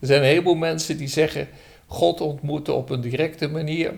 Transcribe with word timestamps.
Er 0.00 0.06
zijn 0.06 0.20
een 0.20 0.28
heleboel 0.28 0.54
mensen 0.54 0.96
die 0.96 1.08
zeggen 1.08 1.48
God 1.86 2.20
ontmoeten 2.20 2.74
op 2.74 2.90
een 2.90 3.00
directe 3.00 3.48
manier. 3.48 3.94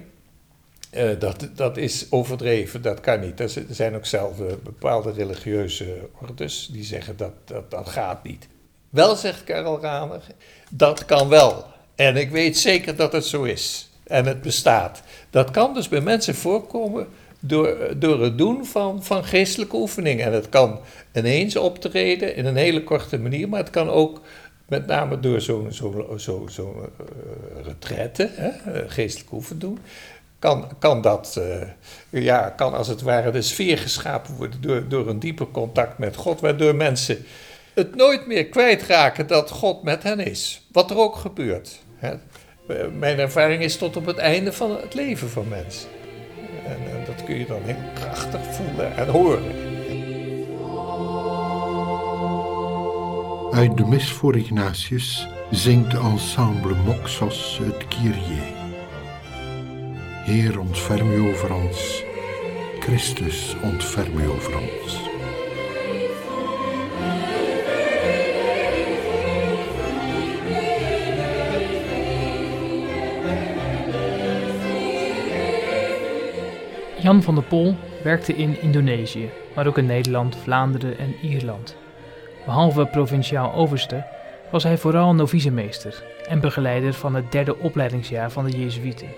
Uh, 0.94 1.10
dat, 1.18 1.48
dat 1.54 1.76
is 1.76 2.06
overdreven, 2.10 2.82
dat 2.82 3.00
kan 3.00 3.20
niet. 3.20 3.40
Er 3.40 3.64
zijn 3.70 3.94
ook 3.94 4.06
zelf 4.06 4.36
bepaalde 4.62 5.12
religieuze 5.12 6.08
ordes 6.20 6.68
die 6.72 6.84
zeggen 6.84 7.16
dat, 7.16 7.32
dat 7.44 7.70
dat 7.70 7.88
gaat 7.88 8.24
niet. 8.24 8.48
Wel, 8.90 9.16
zegt 9.16 9.44
Karel 9.44 9.80
Raner, 9.80 10.22
dat 10.70 11.04
kan 11.04 11.28
wel. 11.28 11.64
En 11.94 12.16
ik 12.16 12.30
weet 12.30 12.58
zeker 12.58 12.96
dat 12.96 13.12
het 13.12 13.24
zo 13.24 13.42
is. 13.42 13.90
En 14.04 14.26
het 14.26 14.42
bestaat. 14.42 15.02
Dat 15.30 15.50
kan 15.50 15.74
dus 15.74 15.88
bij 15.88 16.00
mensen 16.00 16.34
voorkomen 16.34 17.06
door, 17.40 17.76
door 17.96 18.22
het 18.22 18.38
doen 18.38 18.66
van, 18.66 19.04
van 19.04 19.24
geestelijke 19.24 19.76
oefeningen. 19.76 20.26
En 20.26 20.32
het 20.32 20.48
kan 20.48 20.80
ineens 21.14 21.56
optreden 21.56 22.36
in 22.36 22.46
een 22.46 22.56
hele 22.56 22.84
korte 22.84 23.18
manier, 23.18 23.48
maar 23.48 23.60
het 23.60 23.70
kan 23.70 23.88
ook 23.88 24.20
met 24.68 24.86
name 24.86 25.20
door 25.20 25.40
zo'n 25.40 25.72
zo, 25.72 26.14
zo, 26.16 26.46
zo, 26.50 26.90
uh, 27.00 27.64
retraite, 27.64 28.30
hè, 28.34 28.48
eh, 28.48 28.82
geestelijke 28.86 29.34
oefening 29.34 29.60
doen, 29.60 29.78
kan, 30.38 30.68
kan 30.78 31.02
dat, 31.02 31.36
uh, 31.38 32.22
ja, 32.22 32.50
kan 32.50 32.74
als 32.74 32.88
het 32.88 33.02
ware 33.02 33.30
de 33.30 33.42
sfeer 33.42 33.78
geschapen 33.78 34.34
worden 34.34 34.60
door, 34.60 34.88
door 34.88 35.08
een 35.08 35.18
dieper 35.18 35.50
contact 35.50 35.98
met 35.98 36.16
God, 36.16 36.40
waardoor 36.40 36.74
mensen 36.74 37.24
het 37.74 37.94
nooit 37.94 38.26
meer 38.26 38.46
kwijtraken 38.46 39.26
dat 39.26 39.50
God 39.50 39.82
met 39.82 40.02
hen 40.02 40.20
is. 40.20 40.66
Wat 40.72 40.90
er 40.90 40.96
ook 40.96 41.16
gebeurt. 41.16 41.78
Hè. 41.96 42.14
Mijn 42.98 43.18
ervaring 43.18 43.62
is 43.62 43.76
tot 43.76 43.96
op 43.96 44.06
het 44.06 44.16
einde 44.16 44.52
van 44.52 44.76
het 44.76 44.94
leven 44.94 45.28
van 45.28 45.48
mensen. 45.48 45.88
En, 46.66 46.98
en 46.98 47.04
dat 47.06 47.24
kun 47.24 47.38
je 47.38 47.46
dan 47.46 47.62
heel 47.62 47.92
krachtig 47.94 48.40
voelen 48.44 48.96
en 48.96 49.08
horen. 49.08 49.77
Uit 53.50 53.76
de 53.76 53.84
mis 53.86 54.12
voor 54.12 54.36
Ignatius 54.36 55.28
zingt 55.50 55.94
ensemble 55.94 56.74
Moxos 56.74 57.60
het 57.62 57.88
Kyrie. 57.88 58.56
Heer, 60.24 60.58
ontferm 60.58 61.10
u 61.10 61.28
over 61.30 61.54
ons. 61.54 62.04
Christus, 62.80 63.56
ontferm 63.62 64.18
u 64.18 64.28
over 64.28 64.58
ons. 64.58 65.00
Jan 77.02 77.22
van 77.22 77.34
der 77.34 77.44
Pol 77.44 77.76
werkte 78.02 78.36
in 78.36 78.60
Indonesië, 78.60 79.30
maar 79.54 79.66
ook 79.66 79.78
in 79.78 79.86
Nederland, 79.86 80.36
Vlaanderen 80.36 80.98
en 80.98 81.14
Ierland. 81.22 81.76
Behalve 82.48 82.86
provinciaal 82.86 83.54
overste 83.54 84.04
was 84.50 84.62
hij 84.62 84.78
vooral 84.78 85.14
novicemeester 85.14 86.04
en 86.28 86.40
begeleider 86.40 86.92
van 86.92 87.14
het 87.14 87.32
derde 87.32 87.58
opleidingsjaar 87.58 88.30
van 88.30 88.44
de 88.44 88.58
Jezuïeten. 88.58 89.08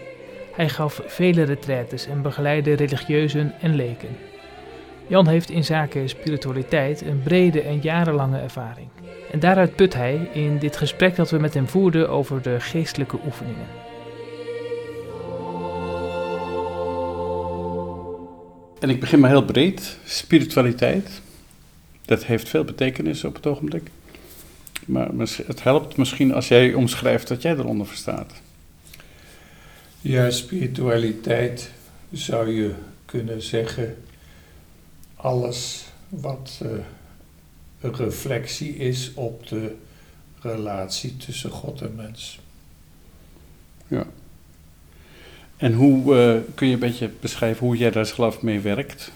Hij 0.55 0.69
gaf 0.69 1.03
vele 1.06 1.42
retraites 1.42 2.06
en 2.06 2.23
begeleidde 2.23 2.73
religieuzen 2.73 3.53
en 3.61 3.75
leken. 3.75 4.17
Jan 5.06 5.28
heeft 5.28 5.51
in 5.51 5.64
zaken 5.64 6.08
spiritualiteit 6.08 7.01
een 7.06 7.23
brede 7.23 7.61
en 7.62 7.78
jarenlange 7.78 8.39
ervaring. 8.39 8.89
En 9.31 9.41
daaruit 9.41 9.77
put 9.77 9.95
hij 9.95 10.28
in 10.33 10.58
dit 10.58 10.77
gesprek 10.77 11.17
dat 11.17 11.31
we 11.31 11.39
met 11.39 11.55
hem 11.55 11.69
voerden 11.69 12.08
over 12.08 12.42
de 12.42 12.61
geestelijke 12.61 13.19
oefeningen. 13.27 13.67
En 18.78 18.91
ik 18.91 19.01
begin 19.01 19.20
maar 19.20 19.31
heel 19.31 19.45
breed. 19.45 19.98
Spiritualiteit. 20.05 21.20
Dat 22.11 22.25
heeft 22.25 22.48
veel 22.48 22.64
betekenis 22.64 23.25
op 23.25 23.34
het 23.34 23.47
ogenblik. 23.47 23.91
Maar 24.86 25.11
het 25.47 25.62
helpt 25.62 25.97
misschien 25.97 26.34
als 26.34 26.48
jij 26.48 26.75
omschrijft 26.75 27.28
wat 27.28 27.42
jij 27.42 27.52
eronder 27.52 27.86
verstaat. 27.86 28.33
Ja, 30.00 30.30
spiritualiteit 30.30 31.70
zou 32.12 32.50
je 32.50 32.75
kunnen 33.05 33.42
zeggen. 33.42 33.97
Alles 35.14 35.85
wat 36.08 36.61
uh, 36.62 36.70
een 37.80 37.95
reflectie 37.95 38.77
is 38.77 39.11
op 39.14 39.48
de 39.48 39.74
relatie 40.40 41.17
tussen 41.17 41.51
God 41.51 41.80
en 41.80 41.95
mens. 41.95 42.40
Ja. 43.89 44.06
En 45.56 45.73
hoe 45.73 46.14
uh, 46.14 46.55
kun 46.55 46.67
je 46.67 46.73
een 46.73 46.79
beetje 46.79 47.11
beschrijven 47.20 47.67
hoe 47.67 47.77
jij 47.77 47.90
daar 47.90 48.06
zelf 48.06 48.42
mee 48.42 48.61
werkt? 48.61 49.12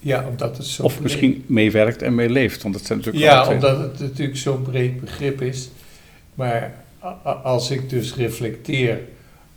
Ja, 0.00 0.28
omdat 0.28 0.56
het 0.56 0.66
zo. 0.66 0.82
Of 0.82 1.00
misschien 1.00 1.44
meewerkt 1.46 2.02
en 2.02 2.14
meeleeft, 2.14 2.62
want 2.62 2.74
het 2.74 2.86
zijn 2.86 2.98
natuurlijk. 2.98 3.24
Ja, 3.24 3.48
omdat 3.48 3.78
het 3.78 3.98
natuurlijk 3.98 4.38
zo'n 4.38 4.62
breed 4.62 5.00
begrip 5.00 5.42
is. 5.42 5.70
Maar 6.34 6.84
als 7.42 7.70
ik 7.70 7.90
dus 7.90 8.14
reflecteer 8.14 9.00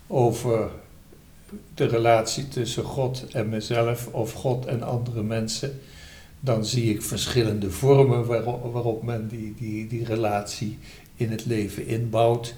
over 0.08 0.70
de 1.76 1.86
relatie 1.86 2.48
tussen 2.48 2.84
God 2.84 3.26
en 3.32 3.50
mezelf, 3.50 4.08
of 4.08 4.34
God 4.34 4.66
en 4.66 4.84
andere 4.84 5.24
mensen, 5.24 5.80
dan 6.40 6.66
zie 6.66 6.94
ik 6.94 7.02
verschillende 7.02 7.72
vormen 7.72 8.26
waarop, 8.26 8.74
waarop 8.74 9.04
men 9.04 9.28
die, 9.28 9.54
die, 9.58 9.88
die 9.88 10.06
relatie 10.06 10.78
in 11.16 11.32
het 11.32 11.46
leven 11.46 11.88
inbouwt, 11.88 12.54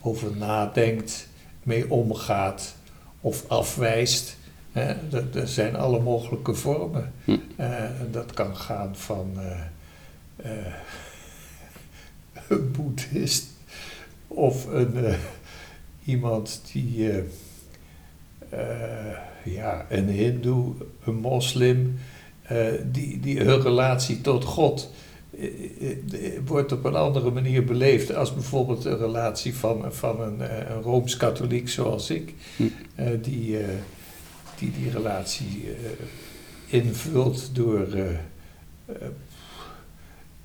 over 0.00 0.36
nadenkt, 0.36 1.28
mee 1.62 1.90
omgaat 1.90 2.74
of 3.20 3.44
afwijst. 3.48 4.35
Er 4.76 5.48
zijn 5.48 5.76
alle 5.76 6.00
mogelijke 6.00 6.54
vormen. 6.54 7.12
Hm. 7.24 7.36
Uh, 7.60 7.84
dat 8.10 8.32
kan 8.32 8.56
gaan 8.56 8.96
van 8.96 9.30
uh, 9.36 9.60
uh, 10.44 10.66
een 12.48 12.72
boeddhist 12.72 13.46
of 14.26 14.66
een, 14.66 15.16
iemand 16.04 16.60
die, 16.72 17.12
ja, 19.44 19.86
een 19.88 20.08
hindoe, 20.08 20.74
een 21.04 21.14
moslim, 21.14 21.98
die, 22.92 23.20
die 23.20 23.40
hun 23.40 23.60
relatie 23.60 24.20
tot 24.20 24.44
God 24.44 24.90
wordt 26.44 26.72
op 26.72 26.84
een 26.84 26.94
andere 26.94 27.30
manier 27.30 27.64
beleefd 27.64 28.14
als 28.14 28.34
bijvoorbeeld 28.34 28.84
een 28.84 28.98
relatie 28.98 29.54
van, 29.54 29.92
van 29.92 30.20
een, 30.20 30.40
een 30.70 30.82
rooms-katholiek 30.82 31.68
zoals 31.68 32.10
ik, 32.10 32.34
hm. 32.56 32.64
die 33.20 33.58
die 34.58 34.72
die 34.72 34.90
relatie 34.90 35.64
uh, 35.64 35.90
invult 36.66 37.50
door, 37.52 37.86
uh, 37.94 38.04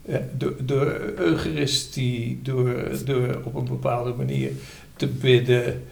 uh, 0.05 0.15
door, 0.37 0.55
door 0.59 1.13
Eucharistie, 1.17 2.39
door, 2.43 2.89
door 3.05 3.41
op 3.43 3.55
een 3.55 3.65
bepaalde 3.65 4.13
manier 4.13 4.51
te 4.95 5.07
bidden, 5.07 5.83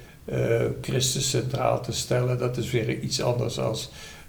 Christus 0.81 1.29
centraal 1.29 1.81
te 1.81 1.91
stellen. 1.91 2.37
Dat 2.37 2.57
is 2.57 2.71
weer 2.71 2.99
iets 2.99 3.21
anders 3.21 3.55
dan 3.55 3.77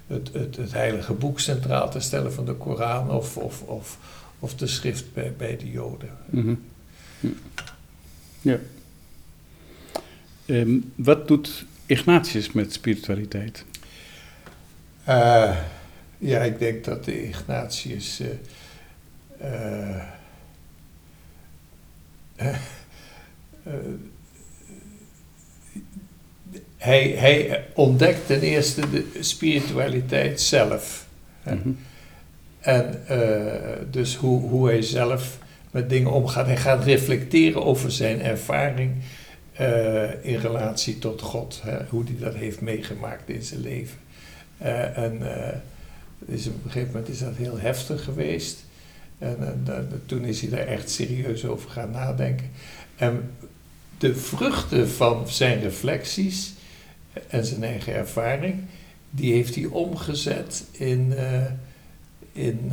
het, 0.07 0.29
het, 0.33 0.55
het 0.55 0.71
heilige 0.71 1.13
boek 1.13 1.39
centraal 1.39 1.91
te 1.91 1.99
stellen 1.99 2.33
van 2.33 2.45
de 2.45 2.53
Koran 2.53 3.11
of, 3.11 3.37
of, 3.37 3.61
of, 3.61 3.97
of 4.39 4.55
de 4.55 4.67
schrift 4.67 5.13
bij, 5.13 5.33
bij 5.37 5.57
de 5.57 5.71
Joden. 5.71 6.17
-hmm. 6.29 6.59
Ja. 8.41 8.59
Um, 10.45 10.91
wat 10.95 11.27
doet 11.27 11.65
Ignatius 11.85 12.51
met 12.51 12.73
spiritualiteit? 12.73 13.65
Uh, 15.11 15.57
ja, 16.17 16.39
ik 16.39 16.59
denk 16.59 16.83
dat 16.83 17.05
de 17.05 17.27
Ignatius. 17.27 18.21
Uh, 18.21 18.27
uh, 19.41 20.05
hij, 26.77 27.09
hij 27.09 27.65
ontdekt 27.73 28.25
ten 28.27 28.41
eerste 28.41 28.89
de 28.89 29.07
spiritualiteit 29.19 30.41
zelf. 30.41 31.07
Mm 31.43 31.59
-hmm. 31.61 31.77
En 32.59 33.03
dus 33.91 34.15
hoe, 34.15 34.49
hoe 34.49 34.67
hij 34.67 34.81
zelf 34.81 35.37
met 35.71 35.89
dingen 35.89 36.11
omgaat. 36.11 36.45
Hij 36.45 36.57
gaat 36.57 36.83
reflecteren 36.83 37.65
over 37.65 37.91
zijn 37.91 38.21
ervaring 38.21 38.91
in 40.21 40.37
relatie 40.37 40.99
tot 40.99 41.21
God. 41.21 41.61
Hè, 41.63 41.77
hoe 41.89 42.03
hij 42.03 42.15
dat 42.19 42.35
heeft 42.35 42.61
meegemaakt 42.61 43.29
in 43.29 43.43
zijn 43.43 43.61
leven. 43.61 44.00
Uh, 44.61 44.97
en 44.97 45.19
uh, 45.21 46.35
is 46.35 46.47
op 46.47 46.53
een 46.53 46.71
gegeven 46.71 46.93
moment 46.93 47.09
is 47.09 47.19
dat 47.19 47.35
heel 47.35 47.59
heftig 47.59 48.03
geweest. 48.03 48.65
En, 49.17 49.37
en 49.65 50.01
toen 50.05 50.25
is 50.25 50.41
hij 50.41 50.49
daar 50.49 50.67
echt 50.67 50.89
serieus 50.89 51.45
over 51.45 51.69
gaan 51.69 51.91
nadenken. 51.91 52.49
En 52.95 53.31
de 53.97 54.15
vruchten 54.15 54.89
van 54.89 55.29
zijn 55.29 55.61
reflecties 55.61 56.53
en 57.27 57.45
zijn 57.45 57.63
eigen 57.63 57.93
ervaring, 57.93 58.61
die 59.09 59.33
heeft 59.33 59.55
hij 59.55 59.65
omgezet 59.65 60.63
in, 60.71 61.13
uh, 61.17 61.41
in 62.31 62.71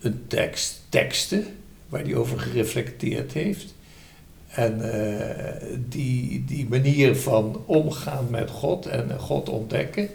een 0.00 0.24
tekst, 0.26 0.80
teksten 0.88 1.46
waar 1.88 2.02
hij 2.02 2.14
over 2.14 2.40
gereflecteerd 2.40 3.32
heeft. 3.32 3.74
En 4.48 4.80
die, 5.88 6.44
die 6.44 6.68
manier 6.68 7.16
van 7.16 7.62
omgaan 7.66 8.26
met 8.30 8.50
God 8.50 8.86
en 8.86 9.18
God 9.18 9.48
ontdekken, 9.48 10.08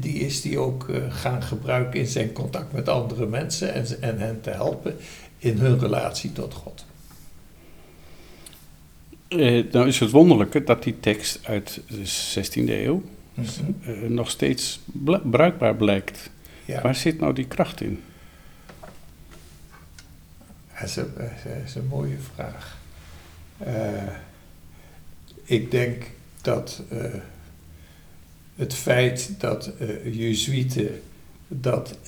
die 0.00 0.14
is 0.14 0.40
die 0.40 0.58
ook 0.58 0.88
uh, 0.88 0.96
gaan 1.14 1.42
gebruiken 1.42 2.00
in 2.00 2.06
zijn 2.06 2.32
contact 2.32 2.72
met 2.72 2.88
andere 2.88 3.26
mensen 3.26 3.74
en, 3.74 3.86
en 4.00 4.18
hen 4.18 4.40
te 4.40 4.50
helpen 4.50 4.96
in 5.38 5.58
hun 5.58 5.78
relatie 5.78 6.32
tot 6.32 6.54
God. 6.54 6.84
Eh, 9.28 9.64
nou 9.72 9.86
is 9.88 9.98
het 9.98 10.10
wonderlijke 10.10 10.64
dat 10.64 10.82
die 10.82 11.00
tekst 11.00 11.40
uit 11.42 11.80
de 11.88 12.04
16e 12.06 12.68
eeuw 12.70 13.02
eh, 13.34 13.92
nog 14.08 14.30
steeds 14.30 14.80
bl- 14.84 15.16
bruikbaar 15.30 15.76
blijkt. 15.76 16.30
Ja, 16.64 16.82
Waar 16.82 16.94
zit 16.94 17.20
nou 17.20 17.32
die 17.32 17.46
kracht 17.46 17.80
in? 17.80 18.02
dat 20.80 20.88
is 20.90 20.96
een, 20.96 21.12
dat 21.16 21.52
is 21.64 21.74
een 21.74 21.86
mooie 21.86 22.16
vraag. 22.34 22.78
Eh, 23.58 24.14
ik 25.44 25.70
denk 25.70 26.02
dat 26.40 26.82
eh, 26.88 26.98
het 28.62 28.74
feit 28.74 29.30
dat 29.38 29.72
eh 29.78 30.14
Jezuïeten 30.14 31.00
dat 31.48 31.98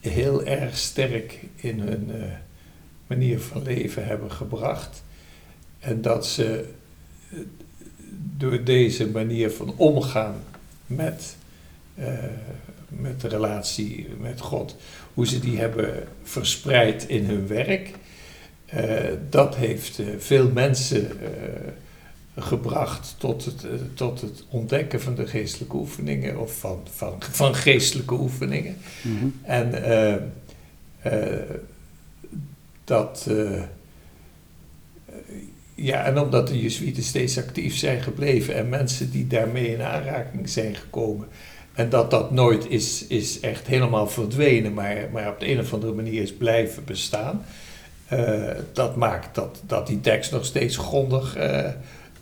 heel 0.00 0.44
erg 0.44 0.76
sterk 0.76 1.38
in 1.54 1.80
hun 1.80 2.10
eh, 2.14 2.22
manier 3.06 3.40
van 3.40 3.62
leven 3.62 4.06
hebben 4.06 4.30
gebracht. 4.30 5.02
En 5.78 6.02
dat 6.02 6.26
ze 6.26 6.68
eh, 7.30 7.38
door 8.36 8.64
deze 8.64 9.10
manier 9.10 9.50
van 9.50 9.74
omgaan 9.76 10.34
met, 10.86 11.36
met 12.88 13.20
de 13.20 13.28
relatie 13.28 14.06
met 14.20 14.40
God, 14.40 14.76
hoe 15.14 15.26
ze 15.26 15.40
die 15.40 15.58
hebben 15.58 16.08
verspreid 16.22 17.04
in 17.08 17.24
hun 17.24 17.46
werk, 17.46 17.90
dat 19.30 19.56
heeft 19.56 20.00
veel 20.18 20.50
mensen 20.50 21.10
gebracht 22.36 23.14
tot 23.18 23.44
het, 23.44 23.64
eh, 23.64 23.70
tot 23.94 24.20
het 24.20 24.44
ontdekken 24.48 25.00
van 25.00 25.14
de 25.14 25.26
geestelijke 25.26 25.76
oefeningen 25.76 26.38
of 26.38 26.58
van, 26.58 26.80
van, 26.90 27.14
van 27.18 27.54
geestelijke 27.54 28.14
oefeningen. 28.14 28.76
Mhm. 29.02 29.26
En 29.42 29.84
eh, 29.84 30.14
eh, 31.02 31.40
dat. 32.84 33.30
ja, 35.74 36.04
en 36.04 36.18
omdat 36.18 36.48
de 36.48 36.60
Jezuïeten 36.60 37.02
steeds 37.02 37.38
actief 37.38 37.76
zijn 37.76 38.02
gebleven 38.02 38.54
en 38.54 38.68
mensen 38.68 39.10
die 39.10 39.26
daarmee 39.26 39.66
in 39.66 39.82
aanraking 39.82 40.48
zijn 40.48 40.74
gekomen. 40.74 41.28
En 41.74 41.88
dat 41.88 42.10
dat 42.10 42.30
nooit 42.30 42.70
is, 42.70 43.06
is 43.06 43.40
echt 43.40 43.66
helemaal 43.66 44.08
verdwenen, 44.08 44.74
maar, 44.74 45.08
maar 45.12 45.28
op 45.28 45.40
de 45.40 45.50
een 45.50 45.60
of 45.60 45.72
andere 45.72 45.92
manier 45.92 46.22
is 46.22 46.34
blijven 46.34 46.84
bestaan. 46.84 47.44
dat 48.72 48.96
maakt 48.96 49.34
dat, 49.34 49.62
dat 49.66 49.86
die 49.86 50.00
tekst 50.00 50.32
nog 50.32 50.44
steeds 50.44 50.76
grondig 50.76 51.36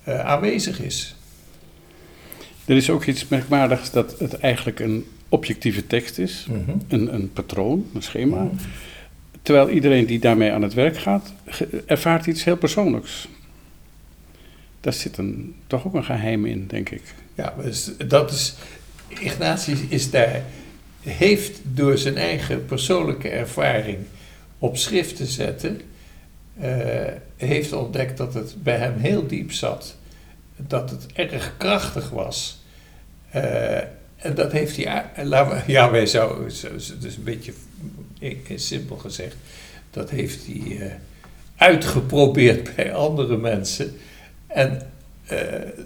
eh, 0.04 0.20
aanwezig 0.20 0.80
is. 0.80 1.14
Er 2.64 2.76
is 2.76 2.90
ook 2.90 3.04
iets 3.04 3.28
merkwaardigs 3.28 3.90
dat 3.90 4.18
het 4.18 4.38
eigenlijk 4.38 4.80
een 4.80 5.06
objectieve 5.28 5.86
tekst 5.86 6.18
is. 6.18 6.46
Een, 6.88 7.14
een 7.14 7.32
patroon, 7.32 7.86
een 7.94 8.02
schema. 8.02 8.48
Terwijl 9.42 9.68
iedereen 9.68 10.06
die 10.06 10.18
daarmee 10.18 10.52
aan 10.52 10.62
het 10.62 10.74
werk 10.74 10.98
gaat, 10.98 11.32
ervaart 11.86 12.26
iets 12.26 12.44
heel 12.44 12.56
persoonlijks. 12.56 13.28
Daar 14.80 14.92
zit 14.92 15.18
een, 15.18 15.54
toch 15.66 15.86
ook 15.86 15.94
een 15.94 16.04
geheim 16.04 16.46
in, 16.46 16.66
denk 16.66 16.90
ik. 16.90 17.02
Ja, 17.34 17.54
dus 17.62 17.90
dat 18.08 18.30
is. 18.30 18.54
Ignatius 19.08 19.80
is 19.88 20.10
daar, 20.10 20.42
heeft 21.00 21.60
door 21.62 21.98
zijn 21.98 22.16
eigen 22.16 22.64
persoonlijke 22.64 23.28
ervaring 23.28 23.98
op 24.58 24.76
schrift 24.76 25.16
te 25.16 25.26
zetten, 25.26 25.80
heeft 27.36 27.72
ontdekt 27.72 28.16
dat 28.16 28.34
het 28.34 28.54
bij 28.62 28.76
hem 28.76 28.98
heel 28.98 29.26
diep 29.26 29.52
zat, 29.52 29.96
dat 30.56 30.90
het 30.90 31.06
erg 31.12 31.54
krachtig 31.58 32.10
was. 32.10 32.62
Eh, 33.30 33.76
en 34.16 34.34
dat 34.34 34.52
heeft 34.52 34.76
hij, 34.76 35.04
we- 35.24 35.62
ja, 35.72 35.90
wij 35.90 36.06
zouden, 36.06 36.52
zo- 36.52 36.78
zo- 36.78 36.98
dus 37.00 37.16
een 37.16 37.22
beetje 37.22 37.52
eh, 38.20 38.34
simpel 38.54 38.96
gezegd, 38.96 39.36
dat 39.90 40.10
heeft 40.10 40.46
hij 40.46 40.78
eh, 40.86 40.92
uitgeprobeerd 41.56 42.74
bij 42.76 42.94
andere 42.94 43.36
mensen. 43.36 43.96
En 44.46 44.82
eh, 45.26 45.38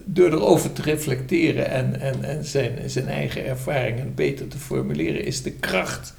door 0.04 0.32
erover 0.32 0.72
te 0.72 0.82
reflecteren 0.82 1.70
en, 1.70 2.00
en, 2.00 2.24
en 2.24 2.44
zijn, 2.44 2.90
zijn 2.90 3.08
eigen 3.08 3.44
ervaringen 3.46 4.14
beter 4.14 4.48
te 4.48 4.58
formuleren, 4.58 5.24
is 5.24 5.42
de 5.42 5.50
kracht 5.52 6.14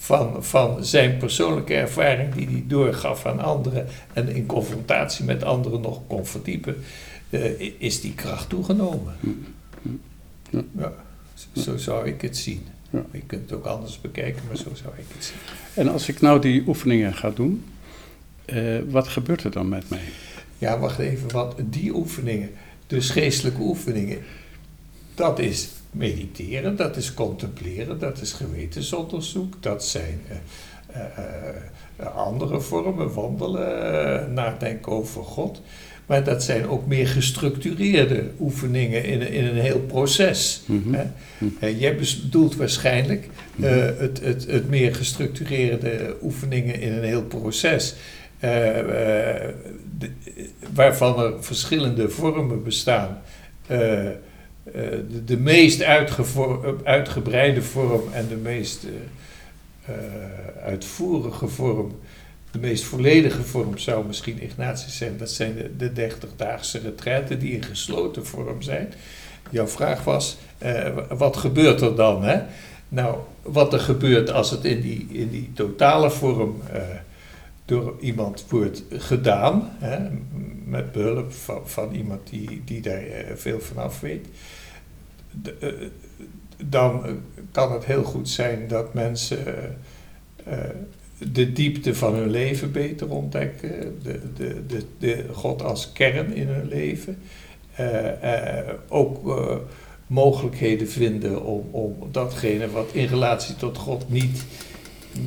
van, 0.00 0.44
van 0.44 0.84
zijn 0.84 1.16
persoonlijke 1.16 1.74
ervaring 1.74 2.34
die 2.34 2.46
hij 2.46 2.64
doorgaf 2.66 3.26
aan 3.26 3.40
anderen 3.40 3.86
en 4.12 4.28
in 4.28 4.46
confrontatie 4.46 5.24
met 5.24 5.42
anderen 5.44 5.80
nog 5.80 6.00
kon 6.06 6.26
verdiepen, 6.26 6.76
eh, 7.30 7.72
is 7.78 8.00
die 8.00 8.14
kracht 8.14 8.48
toegenomen. 8.48 9.14
Ja. 10.50 10.60
Ja, 10.78 10.92
zo- 11.34 11.60
zo 11.60 11.76
zou 11.76 12.06
ik 12.06 12.20
het 12.20 12.36
zien. 12.36 12.62
Ja. 12.90 13.04
Je 13.12 13.20
kunt 13.26 13.42
het 13.50 13.52
ook 13.58 13.64
anders 13.66 14.00
bekijken, 14.00 14.42
maar 14.46 14.56
zo 14.56 14.70
zou 14.74 14.92
ik 14.96 15.04
het 15.14 15.24
zien. 15.24 15.36
En 15.74 15.88
als 15.92 16.08
ik 16.08 16.20
nou 16.20 16.40
die 16.40 16.62
oefeningen 16.66 17.14
ga 17.14 17.30
doen, 17.30 17.64
eh, 18.44 18.78
wat 18.88 19.08
gebeurt 19.08 19.44
er 19.44 19.50
dan 19.50 19.68
met 19.68 19.88
mij? 19.88 20.00
Ja, 20.58 20.78
wacht 20.78 20.98
even, 20.98 21.32
want 21.32 21.54
die 21.64 21.94
oefeningen, 21.94 22.50
dus 22.86 23.10
geestelijke 23.10 23.60
oefeningen, 23.60 24.18
dat 25.14 25.38
is 25.38 25.68
mediteren, 25.90 26.76
dat 26.76 26.96
is 26.96 27.14
contempleren, 27.14 27.98
dat 27.98 28.20
is 28.20 28.32
gewetensonderzoek, 28.32 29.54
dat 29.62 29.84
zijn 29.84 30.20
eh, 30.28 30.36
eh, 31.00 31.48
eh, 31.96 32.16
andere 32.16 32.60
vormen, 32.60 33.14
wandelen, 33.14 34.32
nadenken 34.32 34.92
over 34.92 35.22
God. 35.22 35.62
Maar 36.06 36.24
dat 36.24 36.42
zijn 36.42 36.68
ook 36.68 36.86
meer 36.86 37.06
gestructureerde 37.08 38.30
oefeningen 38.40 39.04
in, 39.04 39.20
een- 39.20 39.32
in 39.32 39.44
een 39.44 39.56
heel 39.58 39.80
proces. 39.80 40.62
Mhm. 40.66 40.94
Hè? 40.94 41.04
Eh, 41.60 41.80
jij 41.80 41.96
bedoelt 41.96 42.56
waarschijnlijk 42.56 43.28
eh, 43.60 43.70
het, 43.98 44.20
het, 44.22 44.46
het 44.46 44.68
meer 44.68 44.94
gestructureerde 44.94 46.16
oefeningen 46.22 46.80
in 46.80 46.92
een 46.92 47.04
heel 47.04 47.22
proces. 47.24 47.94
de- 49.98 50.10
waarvan 50.74 51.20
er 51.20 51.32
verschillende 51.44 52.08
vormen 52.08 52.62
bestaan. 52.62 53.18
Eh, 54.74 54.82
de, 55.10 55.24
de 55.24 55.36
meest 55.36 55.82
uitgebreide 56.84 57.62
vorm 57.62 58.02
en 58.12 58.28
de 58.28 58.36
meest 58.36 58.84
eh, 58.84 59.94
eh, 59.94 60.64
uitvoerige 60.64 61.48
vorm, 61.48 61.98
de 62.50 62.58
meest 62.58 62.84
volledige 62.84 63.42
vorm 63.42 63.78
zou 63.78 64.06
misschien 64.06 64.42
Ignatius 64.42 64.96
zijn. 64.96 65.18
Dat 65.18 65.30
zijn 65.30 65.54
de, 65.76 65.92
de 65.92 66.10
30-daagse 66.10 66.78
retraiten 66.78 67.38
die 67.38 67.52
in 67.52 67.62
gesloten 67.62 68.26
vorm 68.26 68.62
zijn. 68.62 68.92
Jouw 69.50 69.66
vraag 69.66 70.04
was, 70.04 70.38
wat 71.08 71.36
gebeurt 71.36 71.80
er 71.80 71.96
dan? 71.96 72.24
Hè? 72.24 72.40
Nou, 72.88 73.16
wat 73.42 73.72
er 73.72 73.80
gebeurt 73.80 74.30
als 74.30 74.50
het 74.50 74.64
in 74.64 74.80
die, 74.80 75.06
in 75.10 75.28
die 75.28 75.50
totale 75.54 76.10
vorm 76.10 76.62
door 77.64 77.94
iemand 78.00 78.44
wordt 78.48 78.82
gedaan, 78.90 79.70
hè, 79.78 79.98
met 80.64 80.92
behulp 80.92 81.32
van, 81.32 81.60
van 81.64 81.94
iemand 81.94 82.28
die, 82.30 82.62
die 82.64 82.80
daar 82.80 83.02
veel 83.34 83.60
van 83.60 83.76
af 83.76 84.00
weet, 84.00 84.26
eh, 85.60 85.68
dan 86.64 87.20
kan 87.52 87.72
het 87.72 87.84
heel 87.84 88.04
goed 88.04 88.28
zijn 88.28 88.68
dat 88.68 88.94
mensen 88.94 89.46
eh, 89.46 89.64
eh, 90.44 90.70
de 91.32 91.52
diepte 91.52 91.94
van 91.94 92.14
hun 92.14 92.30
leven 92.30 92.72
beter 92.72 93.10
ontdekken, 93.10 93.98
de, 94.02 94.20
de, 94.66 94.84
de, 94.98 95.24
God 95.32 95.62
als 95.62 95.92
kern 95.92 96.34
in 96.34 96.48
hun 96.48 96.68
leven. 96.68 97.18
Ook 98.88 99.40
mogelijkheden 100.06 100.88
vinden 100.88 101.44
om, 101.44 101.68
om 101.70 101.96
datgene 102.10 102.70
wat 102.70 102.90
in 102.92 103.06
relatie 103.06 103.56
tot 103.56 103.76
God 103.76 104.10
niet, 104.10 104.44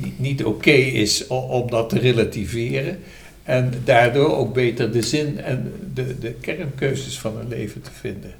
niet, 0.02 0.18
niet 0.18 0.44
oké 0.44 0.70
is, 0.70 1.26
om, 1.26 1.70
dat 1.70 1.88
te 1.88 1.98
relativeren. 1.98 2.98
En 3.42 3.72
daardoor 3.84 4.36
ook 4.36 4.54
beter 4.54 4.92
de 4.92 5.02
zin 5.02 5.40
en 5.40 5.72
de, 5.94 6.18
de 6.18 6.32
kernkeuzes 6.32 7.18
van 7.18 7.36
hun 7.36 7.48
leven 7.48 7.82
te 7.82 7.92
vinden. 7.92 8.34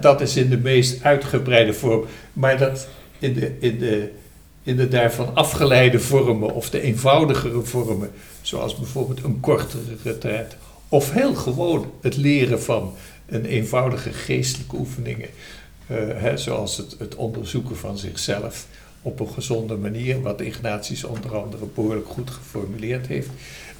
Dat 0.00 0.20
is 0.20 0.36
in 0.36 0.50
de 0.50 0.58
meest 0.58 1.04
uitgebreide 1.04 1.72
vorm. 1.72 2.04
Maar 2.32 2.58
dat 2.58 2.88
in 3.18 3.34
de, 3.34 3.56
in 3.58 3.78
de, 3.78 4.10
in 4.62 4.76
de 4.76 4.88
daarvan 4.88 5.34
afgeleide 5.34 6.00
vormen 6.00 6.54
of 6.54 6.70
de 6.70 6.80
eenvoudigere 6.80 7.62
vormen, 7.62 8.10
zoals 8.42 8.76
bijvoorbeeld 8.76 9.24
een 9.24 9.40
kortere 9.40 9.82
retreat, 10.02 10.56
of 10.88 11.12
heel 11.12 11.34
gewoon 11.34 11.90
het 12.00 12.16
leren 12.16 12.62
van 12.62 12.94
een 13.26 13.44
eenvoudige 13.44 14.12
geestelijke 14.12 14.76
oefeningen, 14.76 15.28
eh, 15.86 15.96
hè, 15.98 16.36
zoals 16.36 16.76
het, 16.76 16.96
het 16.98 17.14
onderzoeken 17.14 17.76
van 17.76 17.98
zichzelf 17.98 18.66
op 19.02 19.20
een 19.20 19.28
gezonde 19.28 19.76
manier, 19.76 20.22
wat 20.22 20.40
Ignatius 20.40 21.04
onder 21.04 21.36
andere 21.42 21.64
behoorlijk 21.74 22.08
goed 22.08 22.30
geformuleerd 22.30 23.06
heeft. 23.06 23.28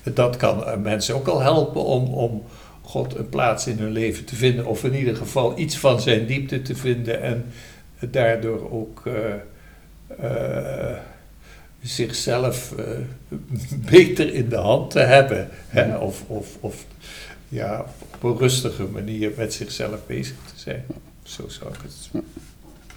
Dat 0.02 0.36
kan 0.36 0.64
eh, 0.64 0.76
mensen 0.76 1.14
ook 1.14 1.26
al 1.26 1.40
helpen 1.40 1.84
om, 1.84 2.04
om 2.04 2.42
God 2.86 3.14
een 3.14 3.28
plaats 3.28 3.66
in 3.66 3.78
hun 3.78 3.92
leven 3.92 4.24
te 4.24 4.36
vinden, 4.36 4.66
of 4.66 4.84
in 4.84 4.94
ieder 4.94 5.16
geval 5.16 5.58
iets 5.58 5.76
van 5.76 6.00
zijn 6.00 6.26
diepte 6.26 6.62
te 6.62 6.74
vinden 6.74 7.22
en 7.22 7.44
daardoor 8.10 8.70
ook 8.72 9.02
eh, 9.06 9.34
eh, 10.18 10.96
zichzelf 11.82 12.72
eh, 12.78 12.84
beter 13.90 14.34
in 14.34 14.48
de 14.48 14.56
hand 14.56 14.90
te 14.90 14.98
hebben. 14.98 15.48
Hè? 15.68 15.96
Of, 15.96 16.24
of, 16.26 16.56
of 16.60 16.84
ja, 17.48 17.84
op 18.14 18.22
een 18.22 18.38
rustige 18.38 18.84
manier 18.84 19.32
met 19.36 19.54
zichzelf 19.54 20.06
bezig 20.06 20.36
te 20.54 20.60
zijn. 20.60 20.84
Zo 21.22 21.48
zou 21.48 21.70
ik 21.72 21.80
het 21.82 22.22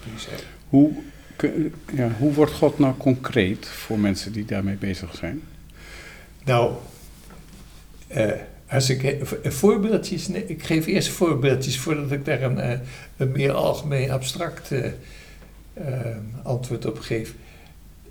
nu 0.06 0.18
zeggen. 0.18 0.46
Hoe, 0.68 0.92
ja, 1.94 2.10
hoe 2.18 2.32
wordt 2.32 2.52
God 2.52 2.78
nou 2.78 2.94
concreet 2.96 3.66
voor 3.66 3.98
mensen 3.98 4.32
die 4.32 4.44
daarmee 4.44 4.76
bezig 4.76 5.16
zijn? 5.16 5.42
Nou, 6.44 6.74
eh, 8.06 8.30
als 8.70 8.90
ik 8.90 9.02
eh, 9.02 9.50
voorbeeldjes, 9.50 10.28
nee, 10.28 10.46
ik 10.46 10.62
geef 10.62 10.86
eerst 10.86 11.08
voorbeeldjes 11.08 11.78
voordat 11.78 12.10
ik 12.10 12.24
daar 12.24 12.42
een, 12.42 12.58
eh, 12.58 12.78
meer 13.16 13.52
algemeen 13.52 14.10
abstract 14.10 14.72
eh, 14.72 14.86
eh, 15.74 16.16
antwoord 16.42 16.86
op 16.86 16.98
geef. 16.98 17.34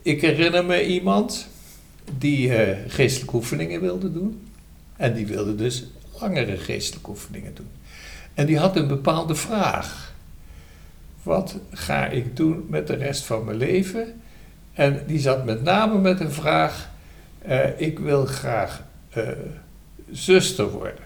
Ik 0.02 0.22
herinner 0.22 0.66
me 0.66 0.86
iemand 0.86 1.48
die 2.18 2.56
eh, 2.56 2.78
geestelijke 2.88 3.36
oefeningen 3.36 3.82
wilde 3.82 4.12
doen. 4.12 4.48
En 4.96 5.14
die 5.14 5.28
wilde 5.28 5.56
dus 5.56 5.88
langere 6.20 6.58
geestelijke 6.58 7.10
oefeningen 7.10 7.56
doen. 7.56 7.70
En 8.34 8.46
die 8.46 8.58
had 8.58 8.76
een 8.76 8.88
bepaalde 8.88 9.36
vraag. 9.36 10.14
Wat 11.24 11.58
ga 11.72 12.08
ik 12.08 12.36
doen 12.36 12.66
met 12.70 12.88
de 12.88 12.96
rest 12.96 13.24
van 13.24 13.46
mijn 13.46 13.58
leven? 13.58 14.22
En 14.74 15.04
die 15.08 15.20
zat 15.20 15.46
met 15.46 15.64
name 15.64 16.00
met 16.00 16.20
een 16.20 16.32
vraag: 16.32 16.90
eh, 17.42 17.80
ik 17.82 18.00
wil 18.00 18.26
graag 18.26 18.84
eh, 19.10 19.28
zuster 20.12 20.70
worden. 20.70 21.04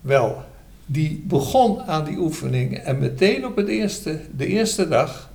Wel, 0.00 0.44
die 0.86 1.24
begon 1.26 1.80
aan 1.82 2.04
die 2.04 2.18
oefening 2.18 2.78
en 2.78 2.98
meteen 2.98 3.46
op 3.46 3.56
het 3.56 3.68
eerste, 3.68 4.20
de 4.36 4.46
eerste 4.46 4.88
dag 4.88 5.30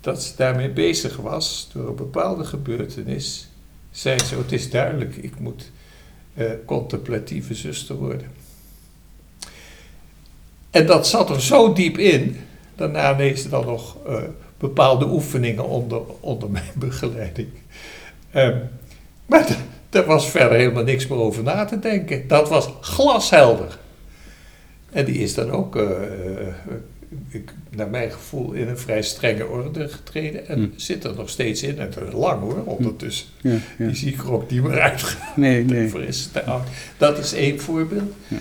dat 0.00 0.22
ze 0.22 0.32
daarmee 0.36 0.70
bezig 0.70 1.16
was, 1.16 1.70
door 1.72 1.88
een 1.88 1.94
bepaalde 1.94 2.44
gebeurtenis, 2.44 3.48
zei 3.90 4.18
ze: 4.18 4.36
Het 4.36 4.52
is 4.52 4.70
duidelijk, 4.70 5.16
ik 5.16 5.38
moet 5.38 5.70
eh, 6.34 6.50
contemplatieve 6.64 7.54
zuster 7.54 7.96
worden. 7.96 8.30
En 10.70 10.86
dat 10.86 11.06
zat 11.06 11.30
er 11.30 11.40
zo 11.40 11.72
diep 11.72 11.98
in. 11.98 12.36
Daarna 12.74 13.14
deed 13.14 13.38
ze 13.38 13.48
dan 13.48 13.66
nog 13.66 13.96
eh, 14.06 14.22
bepaalde 14.58 15.08
oefeningen 15.08 15.68
onder, 15.68 16.02
onder 16.20 16.50
mijn 16.50 16.72
begeleiding. 16.74 17.48
Ehm, 18.30 18.58
maar 19.26 19.58
daar 19.90 20.04
was 20.04 20.30
verder 20.30 20.58
helemaal 20.58 20.84
niks 20.84 21.06
meer 21.06 21.18
over 21.18 21.42
na 21.42 21.64
te 21.64 21.78
denken. 21.78 22.28
Dat 22.28 22.48
was 22.48 22.68
glashelder. 22.80 23.78
En 24.90 25.04
die 25.04 25.18
is 25.18 25.34
dan 25.34 25.50
ook, 25.50 25.76
eh, 25.76 25.90
eh, 26.48 26.54
ik, 27.28 27.52
naar 27.70 27.88
mijn 27.90 28.10
gevoel, 28.10 28.52
in 28.52 28.68
een 28.68 28.78
vrij 28.78 29.02
strenge 29.02 29.46
orde 29.46 29.88
getreden. 29.88 30.46
En 30.48 30.58
Hm. 30.58 30.68
zit 30.76 31.04
er 31.04 31.14
nog 31.14 31.28
steeds 31.28 31.62
in. 31.62 31.78
En 31.78 31.86
het 31.86 31.96
is 31.96 32.12
lang 32.12 32.40
hoor, 32.40 32.62
ondertussen. 32.64 33.26
Ja, 33.40 33.50
ja. 33.50 33.86
Die 33.86 33.94
zie 33.94 34.12
ik 34.12 34.20
er 34.20 34.32
ook 34.32 34.50
niet 34.50 34.62
meer 34.62 34.80
uit. 34.80 35.16
Nee, 35.36 35.64
nee. 35.64 35.88
Voor 35.88 36.02
is 36.02 36.20
het 36.22 36.32
te 36.32 36.44
oud. 36.44 36.66
Dat 36.96 37.18
is 37.18 37.32
één 37.32 37.60
voorbeeld. 37.60 38.12
Ja. 38.28 38.38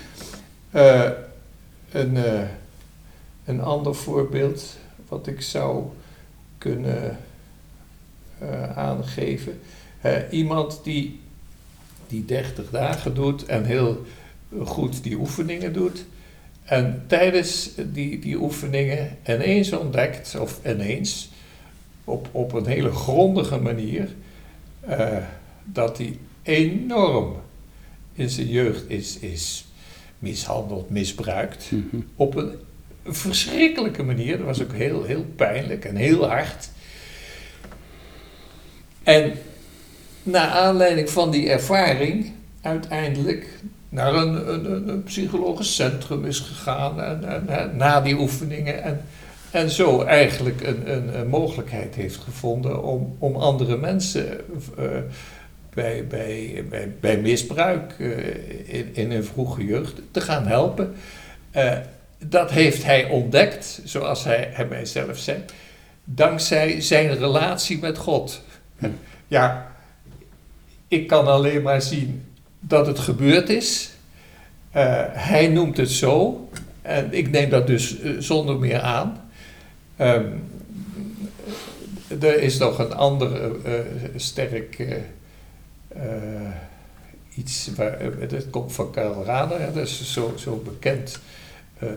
Eh, 0.71 1.11
een, 1.91 2.17
een 3.45 3.61
ander 3.61 3.95
voorbeeld 3.95 4.77
wat 5.07 5.27
ik 5.27 5.41
zou 5.41 5.83
kunnen 6.57 7.17
aangeven. 8.75 9.59
Iemand 10.29 10.79
die, 10.83 11.19
die 12.09 12.25
30 12.25 12.69
dagen 12.69 13.13
doet 13.13 13.45
en 13.45 13.65
heel 13.65 14.05
goed 14.65 15.03
die 15.03 15.15
oefeningen 15.15 15.73
doet. 15.73 16.05
En 16.63 17.03
tijdens 17.07 17.71
die, 17.93 18.19
die 18.19 18.41
oefeningen 18.41 19.17
ineens 19.27 19.71
ontdekt, 19.71 20.39
of 20.39 20.59
ineens, 20.65 21.29
op, 22.03 22.29
op 22.31 22.53
een 22.53 22.65
hele 22.65 22.91
grondige 22.91 23.57
manier, 23.57 24.09
eh, 24.79 25.17
dat 25.63 25.97
hij 25.97 26.17
enorm 26.43 27.35
in 28.13 28.29
zijn 28.29 28.47
jeugd 28.47 28.89
is, 28.89 29.19
is 29.19 29.65
mishandeld, 30.19 30.89
misbruikt. 30.89 31.71
Mhm. 31.71 32.01
Op 32.15 32.35
een 32.35 32.51
verschrikkelijke 33.05 34.03
manier. 34.03 34.37
Dat 34.37 34.45
was 34.45 34.61
ook 34.61 34.73
heel, 34.73 35.03
heel 35.03 35.25
pijnlijk 35.35 35.85
en 35.85 35.95
heel 35.95 36.27
hard. 36.27 36.69
En 39.03 39.33
naar 40.23 40.49
aanleiding 40.49 41.09
van 41.09 41.31
die 41.31 41.49
ervaring 41.49 42.31
uiteindelijk 42.61 43.47
naar 43.89 44.13
een, 44.13 44.89
een, 44.89 45.03
psychologisch 45.03 45.75
centrum 45.75 46.25
is 46.25 46.39
gegaan 46.39 47.01
en, 47.01 47.75
na 47.75 48.01
die 48.01 48.19
oefeningen 48.19 48.83
en, 48.83 49.01
en 49.51 49.69
zo 49.69 50.03
eigenlijk 50.03 50.61
een, 50.61 51.19
een, 51.19 51.27
mogelijkheid 51.27 51.95
heeft 51.95 52.17
gevonden 52.17 52.83
om, 52.83 53.15
om 53.19 53.35
andere 53.35 53.77
mensen 53.77 54.39
eh, 54.77 54.85
bij, 55.73 56.07
bij, 56.07 56.65
bij, 56.69 56.91
bij 56.99 57.17
misbruik 57.17 57.95
eh, 57.99 58.75
in, 58.75 58.89
in 58.93 59.11
hun 59.11 59.25
vroege 59.25 59.65
jeugd 59.65 60.01
te 60.11 60.21
gaan 60.21 60.47
helpen. 60.47 60.95
Eh, 61.51 61.77
dat 62.25 62.51
heeft 62.51 62.83
hij 62.83 63.05
ontdekt, 63.05 63.81
zoals 63.83 64.23
hij, 64.23 64.49
hij 64.51 64.65
mij 64.65 64.85
zelf 64.85 65.17
zei, 65.17 65.37
dankzij 66.03 66.81
zijn 66.81 67.17
relatie 67.17 67.79
met 67.79 67.97
God. 67.97 68.41
Ja, 69.27 69.68
ik 70.89 71.07
kan 71.07 71.27
alleen 71.27 71.61
maar 71.61 71.81
zien 71.81 72.23
dat 72.59 72.87
het 72.87 72.99
gebeurd 72.99 73.49
is. 73.49 73.89
Eh, 74.71 75.03
hij 75.09 75.47
noemt 75.47 75.77
het 75.77 75.89
zo, 75.89 76.49
en 76.81 77.13
ik 77.13 77.31
neem 77.31 77.49
dat 77.49 77.67
dus 77.67 77.99
eh, 77.99 78.11
zonder 78.19 78.59
meer 78.59 78.79
aan. 78.79 79.21
Ehm, 79.95 80.25
er 82.19 82.41
is 82.41 82.57
nog 82.57 82.79
een 82.79 82.93
ander 82.93 83.55
eh, 83.65 83.73
sterk 84.15 84.87
iets, 87.35 87.69
waar, 87.75 88.27
dat 88.27 88.49
komt 88.49 88.73
van 88.73 88.91
Karl 88.91 89.23
Rahner, 89.23 89.59
hè, 89.59 89.71
dat 89.71 89.87
is 89.87 90.13
zo, 90.13 90.33
zo 90.37 90.63
bekend 90.65 91.19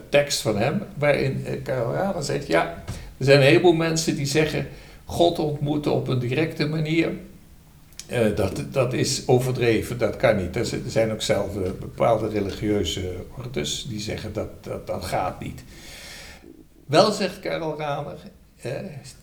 tekst 0.08 0.40
van 0.40 0.58
hem, 0.58 0.82
waarin 0.98 1.46
Karl 1.62 1.92
Rahner 1.92 2.22
zegt, 2.22 2.46
ja, 2.46 2.84
er 3.18 3.24
zijn 3.24 3.38
een 3.38 3.46
heleboel 3.46 3.72
mensen 3.72 4.16
die 4.16 4.26
zeggen, 4.26 4.68
God 5.04 5.38
ontmoeten 5.38 5.92
op 5.92 6.08
een 6.08 6.18
directe 6.18 6.68
manier, 6.68 7.10
eh, 8.12 8.36
dat, 8.36 8.64
dat 8.70 8.92
is 8.92 9.22
overdreven, 9.26 9.98
dat 9.98 10.16
kan 10.16 10.36
niet. 10.36 10.56
Er 10.56 10.66
zijn 10.86 11.12
ook 11.12 11.22
zelf 11.22 11.56
eh, 11.56 11.70
bepaalde 11.80 12.28
religieuze 12.28 13.14
ordes 13.38 13.86
die 13.88 14.00
zeggen 14.00 14.32
dat 14.32 14.64
dat, 14.64 14.86
dat 14.86 15.04
gaat 15.04 15.40
niet. 15.40 15.62
Wel 16.86 17.12
zegt 17.12 17.40
Karel 17.40 17.78
Rahner, 17.78 18.18
eh, 18.60 18.72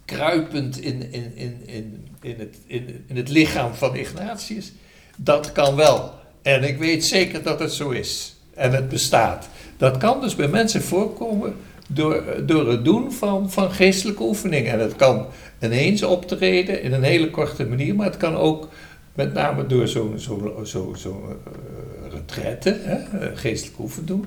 kruipend 0.06 0.82
in, 0.82 1.12
in, 1.12 1.36
in, 1.36 1.62
in, 1.66 2.08
in, 2.22 2.36
het, 2.40 2.58
in, 2.66 3.04
in 3.08 3.16
het 3.16 3.30
lichaam 3.30 3.74
van 3.74 3.96
Ignatius, 3.96 4.74
dat 5.18 5.52
kan 5.52 5.76
wel. 5.76 6.14
En 6.42 6.64
ik 6.64 6.78
weet 6.78 7.06
zeker 7.06 7.44
dat 7.44 7.60
het 7.60 7.74
zo 7.74 7.90
is. 7.90 8.36
En 8.54 8.72
het 8.72 8.90
bestaat. 8.90 9.50
Dat 9.78 9.98
kan 9.98 10.22
dus 10.22 10.36
bij 10.36 10.48
mensen 10.48 10.82
voorkomen 10.82 11.56
door, 11.92 12.24
door 12.46 12.70
het 12.70 12.86
doen 12.86 13.12
van, 13.12 13.52
van 13.52 13.72
geestelijke 13.72 14.24
oefeningen. 14.24 14.72
En 14.72 14.80
het 14.80 14.96
kan 14.96 15.26
ineens 15.62 16.04
optreden 16.04 16.82
in 16.82 16.94
een 16.94 17.04
hele 17.04 17.30
korte 17.30 17.66
manier, 17.66 17.96
maar 17.96 18.06
het 18.06 18.18
kan 18.18 18.36
ook 18.36 18.68
met 19.14 19.34
name 19.34 19.66
door 19.68 19.88
zo'n 19.88 20.20
zo, 20.20 20.62
zo, 20.64 20.94
zo, 20.98 21.38
eh, 21.46 22.12
retraite, 22.12 22.80
hè, 22.82 22.98
geestelijke 23.36 23.82
oefening 23.82 24.08
doen, 24.08 24.26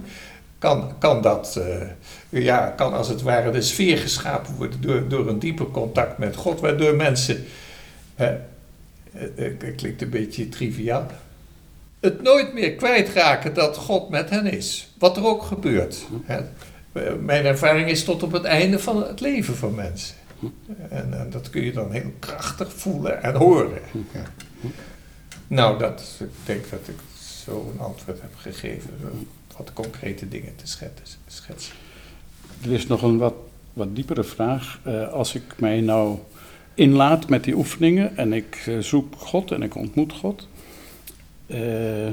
kan, 0.58 0.92
kan 0.98 1.22
dat, 1.22 1.56
eh, 1.56 2.42
ja, 2.42 2.66
kan 2.66 2.92
als 2.92 3.08
het 3.08 3.22
ware 3.22 3.50
de 3.50 3.62
sfeer 3.62 3.98
geschapen 3.98 4.54
worden 4.56 4.80
door, 4.80 5.08
door 5.08 5.28
een 5.28 5.38
dieper 5.38 5.66
contact 5.70 6.18
met 6.18 6.36
God, 6.36 6.60
waardoor 6.60 6.94
mensen, 6.94 7.44
het 8.14 9.74
klinkt 9.76 10.02
een 10.02 10.10
beetje 10.10 10.48
triviaal, 10.48 11.06
het 12.00 12.22
nooit 12.22 12.54
meer 12.54 12.74
kwijtraken 12.74 13.54
dat 13.54 13.76
God 13.76 14.08
met 14.08 14.30
hen 14.30 14.46
is. 14.46 14.92
Wat 14.98 15.16
er 15.16 15.26
ook 15.26 15.42
gebeurt. 15.42 16.06
Hè. 16.24 16.40
Eh, 16.92 17.02
Mijn 17.20 17.44
ervaring 17.44 17.88
is 17.88 18.04
tot 18.04 18.22
op 18.22 18.32
het 18.32 18.44
einde 18.44 18.78
van 18.78 19.02
het 19.02 19.20
leven 19.20 19.54
van 19.56 19.74
mensen. 19.74 20.16
En, 20.90 21.18
en 21.20 21.30
dat 21.30 21.50
kun 21.50 21.62
je 21.64 21.72
dan 21.72 21.92
heel 21.92 22.12
krachtig 22.18 22.72
voelen 22.72 23.22
en 23.22 23.34
horen. 23.34 23.80
Ja. 24.12 24.22
Nou, 25.48 25.78
dat, 25.78 26.16
ik 26.20 26.28
denk 26.44 26.70
dat 26.70 26.88
ik 26.88 26.94
zo 27.44 27.70
een 27.72 27.80
antwoord 27.80 28.20
heb 28.20 28.34
gegeven. 28.36 28.90
Wat 29.56 29.72
concrete 29.72 30.28
dingen 30.28 30.56
te 30.56 30.66
schetsen. 31.26 31.74
Er 32.64 32.72
is 32.72 32.86
nog 32.86 33.02
een 33.02 33.18
wat, 33.18 33.34
wat 33.72 33.94
diepere 33.96 34.24
vraag. 34.24 34.80
Eh, 34.82 35.08
als 35.08 35.34
ik 35.34 35.42
mij 35.56 35.80
nou 35.80 36.18
inlaat 36.74 37.28
met 37.28 37.44
die 37.44 37.56
oefeningen 37.56 38.16
en 38.16 38.32
ik 38.32 38.62
eh, 38.66 38.78
zoek 38.78 39.14
God 39.16 39.50
en 39.50 39.62
ik 39.62 39.74
ontmoet 39.74 40.12
God. 40.12 40.48
eh, 41.46 42.06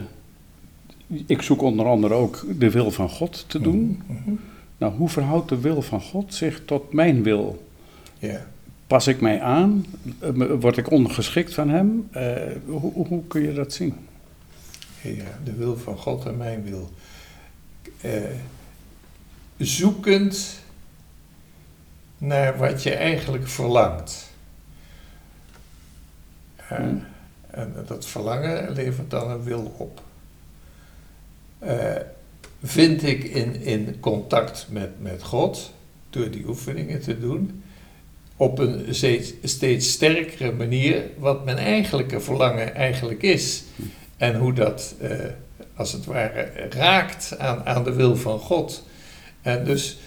ik 1.26 1.42
zoek 1.42 1.62
onder 1.62 1.86
andere 1.86 2.14
ook 2.14 2.46
de 2.60 2.70
wil 2.72 2.92
van 2.92 3.10
God 3.10 3.46
te 3.48 3.60
doen. 3.62 4.02
Mhm. 4.08 4.32
Nou, 4.80 4.94
hoe 4.94 5.10
verhoudt 5.10 5.50
de 5.50 5.60
wil 5.60 5.82
van 5.82 6.02
God 6.02 6.34
zich 6.34 6.66
tot 6.66 6.94
mijn 6.94 7.24
wil? 7.24 7.68
Ja. 8.18 8.46
Pas 8.88 9.08
ik 9.08 9.22
mij 9.22 9.42
aan? 9.42 9.86
Word 10.60 10.78
ik 10.78 10.92
ongeschikt 10.92 11.54
van 11.54 11.70
Hem? 11.70 12.08
Eh, 12.12 12.36
hoe, 12.66 13.08
hoe 13.08 13.28
kun 13.28 13.42
je 13.42 13.54
dat 13.54 13.74
zien? 13.74 13.96
ja, 15.02 15.40
de 15.44 15.54
wil 15.54 15.78
van 15.78 15.98
God 15.98 16.26
en 16.26 16.38
mijn 16.38 16.64
wil. 16.64 16.90
Eh, 18.02 18.12
zoekend 19.58 20.60
naar 22.18 22.58
wat 22.58 22.84
je 22.84 22.94
eigenlijk 22.94 23.48
verlangt. 23.48 24.32
Eh, 26.56 26.78
Hmm. 26.78 27.04
En 27.50 27.76
dat 27.88 28.06
verlangen 28.06 28.72
levert 28.72 29.10
dan 29.10 29.30
een 29.30 29.44
wil 29.44 29.74
op. 29.78 30.02
Vind 32.64 33.04
ik 33.04 33.24
in, 33.24 33.62
in 33.62 34.00
contact 34.00 34.68
met, 34.70 34.90
met 35.02 35.24
God, 35.24 35.74
door 36.10 36.32
die 36.32 36.48
oefeningen 36.48 37.02
te 37.02 37.20
doen, 37.20 37.64
op 38.38 38.60
een 38.60 38.86
steeds, 38.90 39.34
steeds 39.44 39.92
sterkere 39.92 40.52
manier 40.52 41.04
wat 41.18 41.46
mijn 41.46 41.58
eigenlijke 41.58 42.20
verlangen 42.20 42.76
eigenlijk 42.76 43.22
is. 43.22 43.64
En 44.18 44.36
hoe 44.36 44.54
dat, 44.54 44.96
eh, 45.02 45.10
als 45.76 45.92
het 45.92 46.06
ware, 46.06 46.52
raakt 46.70 47.36
aan, 47.38 47.66
aan 47.66 47.84
de 47.84 47.94
wil 47.94 48.16
van 48.16 48.40
God. 48.40 48.84
En 49.42 49.66
dus 49.66 49.98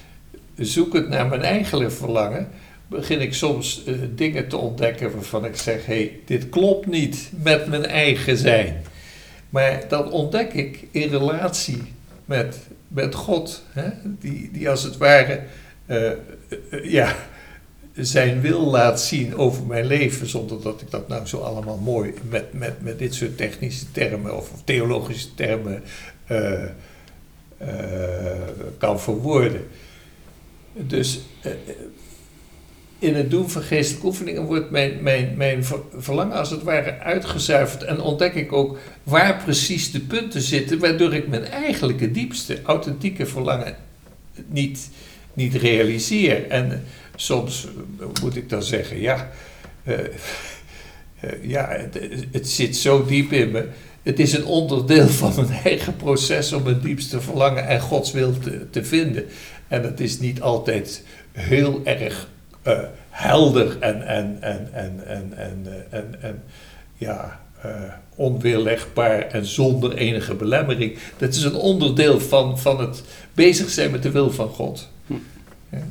zoekend 0.57 1.09
naar 1.09 1.29
mijn 1.29 1.43
eigen 1.43 1.93
verlangen, 1.93 2.49
begin 2.87 3.21
ik 3.21 3.35
soms 3.35 3.85
eh, 3.85 3.95
dingen 4.15 4.49
te 4.49 4.57
ontdekken 4.57 5.13
waarvan 5.13 5.45
ik 5.45 5.57
zeg: 5.57 5.87
hé, 5.87 5.95
hey, 5.95 6.19
dit 6.25 6.49
klopt 6.49 6.87
niet 6.87 7.31
met 7.43 7.67
mijn 7.67 7.87
eigen 7.87 8.37
zijn. 8.37 8.83
Maar 9.51 9.85
dat 9.89 10.11
ontdek 10.11 10.53
ik 10.53 10.87
in 10.91 11.09
relatie 11.09 11.83
met, 12.33 12.57
met 12.89 13.15
God, 13.15 13.63
hè? 13.71 13.91
Die, 14.05 14.51
die 14.53 14.71
als 14.71 14.83
het 14.83 14.97
ware 14.97 15.41
eh, 15.87 16.11
eh, 16.11 16.17
ja, 16.83 17.17
zijn 17.95 18.41
wil 18.41 18.71
laat 18.71 19.01
zien 19.01 19.37
over 19.37 19.67
mijn 19.67 19.87
leven, 19.87 20.27
zonder 20.27 20.63
dat 20.63 20.81
ik 20.81 20.91
dat 20.91 21.09
nou 21.09 21.27
zo 21.27 21.39
allemaal 21.39 21.77
mooi 21.79 22.15
met, 22.29 22.53
met, 22.53 22.83
met 22.83 22.99
dit 22.99 23.15
soort 23.15 23.37
technische 23.37 23.91
termen 23.91 24.37
of 24.37 24.51
theologische 24.65 25.35
termen 25.35 25.83
uh, 26.31 26.65
kan 28.79 29.01
verwoorden. 29.01 29.67
Dus 30.73 31.21
in 33.03 33.15
het 33.15 33.31
doen 33.31 33.51
van 33.51 33.63
geestelijke 33.63 34.07
oefeningen 34.07 34.43
wordt 34.43 34.71
mijn, 34.71 35.03
mijn, 35.03 35.35
mijn 35.37 35.65
verlangen 35.97 36.37
als 36.37 36.51
het 36.51 36.63
ware 36.63 36.99
uitgezuiverd. 36.99 37.83
En 37.83 38.01
ontdek 38.01 38.35
ik 38.35 38.53
ook 38.53 38.79
waar 39.03 39.43
precies 39.45 39.91
de 39.91 40.01
punten 40.01 40.41
zitten, 40.41 40.79
waardoor 40.79 41.15
ik 41.15 41.29
mijn 41.29 41.45
eigenlijke 41.45 42.11
diepste, 42.11 42.59
authentieke 42.63 43.27
verlangen 43.27 43.77
niet, 44.47 44.91
niet 45.35 45.55
realiseer. 45.55 46.49
En 46.49 46.85
soms 47.17 47.69
moet 48.23 48.37
ik 48.37 48.49
dan 48.49 48.63
zeggen, 48.63 49.01
ja, 49.01 49.31
uh, 49.85 49.99
uh, 49.99 51.31
ja 51.43 51.69
het, 51.69 51.99
het, 52.33 52.49
zit 52.49 52.77
zo 52.77 53.05
diep 53.05 53.33
in 53.33 53.51
me. 53.51 53.69
Het 54.03 54.19
is 54.19 54.33
een 54.33 54.45
onderdeel 54.45 55.09
van 55.09 55.33
mijn 55.37 55.61
eigen 55.65 55.97
proces 55.97 56.53
om 56.53 56.67
het 56.67 56.83
diepste 56.83 57.21
verlangen 57.21 57.67
en 57.67 57.81
Gods 57.81 58.13
wil 58.13 58.39
te, 58.39 58.71
te 58.71 58.85
vinden. 58.85 59.25
En 59.69 59.83
het 59.83 60.01
is 60.01 60.19
niet 60.19 60.41
altijd 60.41 61.05
heel 61.33 61.81
erg 61.85 62.29
uh, 62.67 62.79
helder 63.11 63.79
en, 63.81 64.07
en, 64.07 64.39
en, 64.41 64.69
en, 64.73 65.07
en, 65.07 65.33
en, 65.37 65.67
en, 65.91 66.15
en 66.21 66.43
ja, 66.97 67.41
uh, 67.67 67.71
onweerlegbaar 68.15 69.21
en 69.21 69.47
zonder 69.47 69.97
enige 69.97 70.35
belemmering. 70.35 70.99
Dat 71.17 71.35
is 71.35 71.43
een 71.43 71.55
onderdeel 71.55 72.21
van, 72.21 72.59
van 72.59 72.81
het 72.81 73.03
bezig 73.35 73.71
zijn 73.71 73.91
met 73.91 74.03
de 74.03 74.11
wil 74.11 74.31
van 74.31 74.49
God. 74.49 74.91
Hm. 75.07 75.15
Ja. 75.69 75.83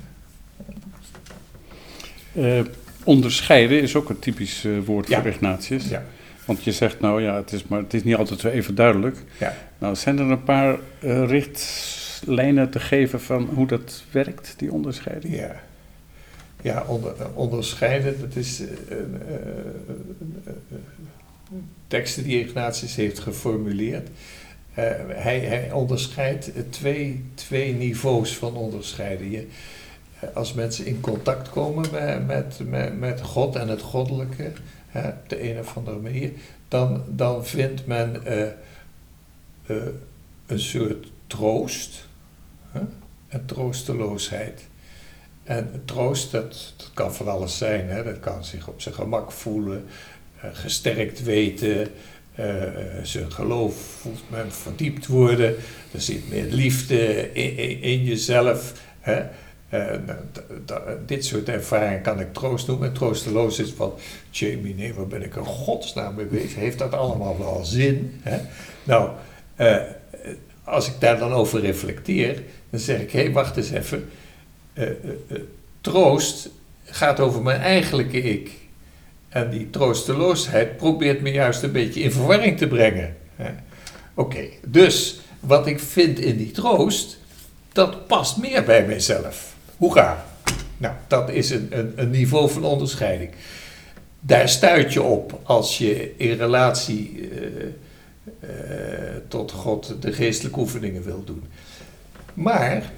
Uh, 2.33 2.61
onderscheiden 3.03 3.81
is 3.81 3.95
ook 3.95 4.09
een 4.09 4.19
typisch 4.19 4.63
uh, 4.63 4.85
woord 4.85 5.07
ja. 5.07 5.21
voor 5.21 5.29
Ignatius. 5.29 5.89
Ja. 5.89 6.03
Want 6.45 6.63
je 6.63 6.71
zegt 6.71 6.99
nou 6.99 7.21
ja, 7.21 7.35
het 7.35 7.51
is, 7.51 7.63
maar 7.63 7.79
het 7.79 7.93
is 7.93 8.03
niet 8.03 8.15
altijd 8.15 8.39
zo 8.39 8.47
even 8.47 8.75
duidelijk. 8.75 9.17
Ja. 9.39 9.55
Nou, 9.77 9.95
zijn 9.95 10.19
er 10.19 10.31
een 10.31 10.43
paar 10.43 10.77
richtlijnen 11.01 12.69
te 12.69 12.79
geven 12.79 13.21
van 13.21 13.49
hoe 13.53 13.67
dat 13.67 14.03
werkt, 14.11 14.53
die 14.57 14.71
onderscheiding? 14.71 15.35
Ja 15.35 15.61
ja, 16.61 16.83
onder, 16.87 17.13
onderscheiden. 17.33 18.19
Dat 18.19 18.35
is 18.35 18.61
uh, 18.61 18.67
teksten 21.87 22.23
die 22.23 22.39
Ignatius 22.39 22.95
heeft 22.95 23.19
geformuleerd. 23.19 24.09
hij, 25.07 25.39
hij 25.39 25.71
onderscheidt 25.71 26.51
twee, 26.69 27.23
twee 27.33 27.73
niveaus 27.73 28.37
van 28.37 28.55
onderscheiden. 28.55 29.31
Je, 29.31 29.47
als 30.33 30.53
mensen 30.53 30.85
in 30.85 30.99
contact 30.99 31.49
komen 31.49 31.85
met, 31.91 32.27
met, 32.27 32.59
met, 32.69 32.99
met 32.99 33.21
God 33.21 33.55
en 33.55 33.67
het 33.67 33.81
goddelijke, 33.81 34.51
hè, 34.87 35.07
op 35.07 35.29
de 35.29 35.49
een 35.49 35.59
of 35.59 35.77
andere 35.77 35.97
manier, 35.99 36.31
dan, 36.67 37.03
dan 37.07 37.45
vindt 37.45 37.85
men 37.85 38.21
een 40.45 40.59
soort 40.59 41.11
troost 41.27 42.07
hè, 42.71 42.79
en 43.27 43.45
troosteloosheid. 43.45 44.69
En 45.43 45.81
troost, 45.85 46.31
dat, 46.31 46.73
dat 46.77 46.91
kan 46.93 47.13
van 47.13 47.27
alles 47.27 47.57
zijn. 47.57 47.89
Hè? 47.89 48.03
Dat 48.03 48.19
kan 48.19 48.45
zich 48.45 48.67
op 48.67 48.81
zijn 48.81 48.95
gemak 48.95 49.31
voelen, 49.31 49.85
uh, 50.37 50.49
gesterkt 50.53 51.23
weten, 51.23 51.87
uh, 52.39 52.45
zijn 53.03 53.31
geloof 53.31 53.75
voelt 53.75 54.23
men 54.27 54.51
verdiept 54.51 55.07
worden. 55.07 55.55
Er 55.91 56.01
zit 56.01 56.29
meer 56.29 56.45
liefde 56.49 57.33
in, 57.33 57.81
in, 57.81 58.03
jezelf. 58.03 58.73
Hè? 58.99 59.23
Uh, 59.73 59.99
dit 61.05 61.25
soort 61.25 61.49
ervaringen 61.49 62.01
kan 62.01 62.19
ik 62.19 62.33
troost 62.33 62.67
noemen. 62.67 62.87
En 62.87 62.93
troosteloos 62.93 63.59
is 63.59 63.71
van, 63.71 63.93
Jamie, 64.29 64.75
nee, 64.75 64.93
waar 64.93 65.07
ben 65.07 65.23
ik 65.23 65.35
in 65.35 65.45
godsnaam 65.45 66.15
mee? 66.15 66.47
Heeft 66.47 66.79
dat 66.79 66.93
allemaal 66.93 67.37
wel 67.37 67.65
zin? 67.65 68.19
Hè? 68.21 68.39
Nou, 68.83 69.09
als 70.63 70.87
ik 70.87 70.93
daar 70.99 71.19
dan 71.19 71.33
over 71.33 71.61
reflecteer, 71.61 72.43
dan 72.69 72.79
zeg 72.79 73.01
ik, 73.01 73.11
hé, 73.11 73.21
hey, 73.21 73.31
wacht 73.31 73.57
eens 73.57 73.71
even 73.71 74.09
uh, 74.73 74.83
uh, 74.83 75.37
troost 75.81 76.49
gaat 76.85 77.19
over 77.19 77.41
mijn 77.41 77.61
eigenlijke 77.61 78.21
ik. 78.21 78.51
En 79.29 79.49
die 79.49 79.69
troosteloosheid 79.69 80.77
probeert 80.77 81.21
me 81.21 81.31
juist 81.31 81.63
een 81.63 81.71
beetje 81.71 82.01
in 82.01 82.11
verwarring 82.11 82.57
te 82.57 82.67
brengen. 82.67 83.17
Oké, 84.13 84.45
dus 84.65 85.19
wat 85.39 85.67
ik 85.67 85.79
vind 85.79 86.19
in 86.19 86.37
die 86.37 86.51
troost, 86.51 87.17
dat 87.71 88.07
past 88.07 88.37
meer 88.37 88.63
bij 88.63 88.85
mijzelf. 88.85 89.55
Hoera! 89.77 90.25
Nou, 90.77 90.95
dat 91.07 91.29
is 91.29 91.49
een, 91.49 91.67
een, 91.69 91.93
een 91.95 92.09
niveau 92.09 92.49
van 92.49 92.63
onderscheiding. 92.63 93.31
Daar 94.19 94.49
stuit 94.49 94.93
je 94.93 95.01
op 95.01 95.39
als 95.43 95.77
je 95.77 96.13
in 96.17 96.37
relatie 96.37 97.29
tot 99.27 99.51
God 99.51 99.95
de 99.99 100.13
geestelijke 100.13 100.59
oefeningen 100.59 101.03
wil 101.03 101.23
doen. 101.23 101.43
Maar 102.33 102.91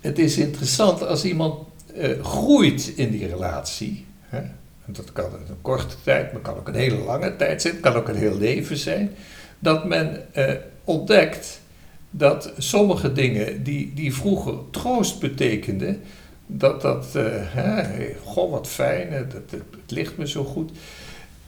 het 0.00 0.18
is 0.18 0.36
interessant 0.36 1.06
als 1.06 1.24
iemand 1.24 1.66
uh, 1.96 2.24
groeit 2.24 2.92
in 2.96 3.10
die 3.10 3.26
relatie. 3.26 4.06
Hè? 4.20 4.40
Dat 4.86 5.12
kan 5.12 5.24
een 5.24 5.60
korte 5.62 5.94
tijd, 6.04 6.32
maar 6.32 6.42
kan 6.42 6.56
ook 6.56 6.68
een 6.68 6.74
hele 6.74 6.98
lange 6.98 7.36
tijd 7.36 7.62
zijn, 7.62 7.80
kan 7.80 7.94
ook 7.94 8.08
een 8.08 8.16
heel 8.16 8.38
leven 8.38 8.76
zijn. 8.76 9.10
Dat 9.58 9.84
men 9.84 10.24
uh, 10.36 10.50
ontdekt 10.84 11.60
dat 12.10 12.52
sommige 12.58 13.12
dingen 13.12 13.62
die, 13.62 13.92
die 13.94 14.14
vroeger 14.14 14.54
troost 14.70 15.20
betekenden, 15.20 16.00
dat 16.46 16.80
dat, 16.80 17.06
uh, 17.16 17.24
hè, 17.30 18.06
goh 18.24 18.50
wat 18.50 18.68
fijn, 18.68 19.10
dat, 19.10 19.50
het, 19.50 19.62
ligt 19.86 20.16
me 20.16 20.28
zo 20.28 20.44
goed. 20.44 20.70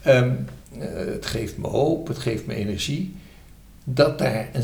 Um, 0.07 0.45
het 0.77 1.25
geeft 1.25 1.57
me 1.57 1.67
hoop, 1.67 2.07
het 2.07 2.17
geeft 2.17 2.45
me 2.45 2.53
energie. 2.53 3.15
Dat 3.83 4.19
daar 4.19 4.49
een 4.53 4.63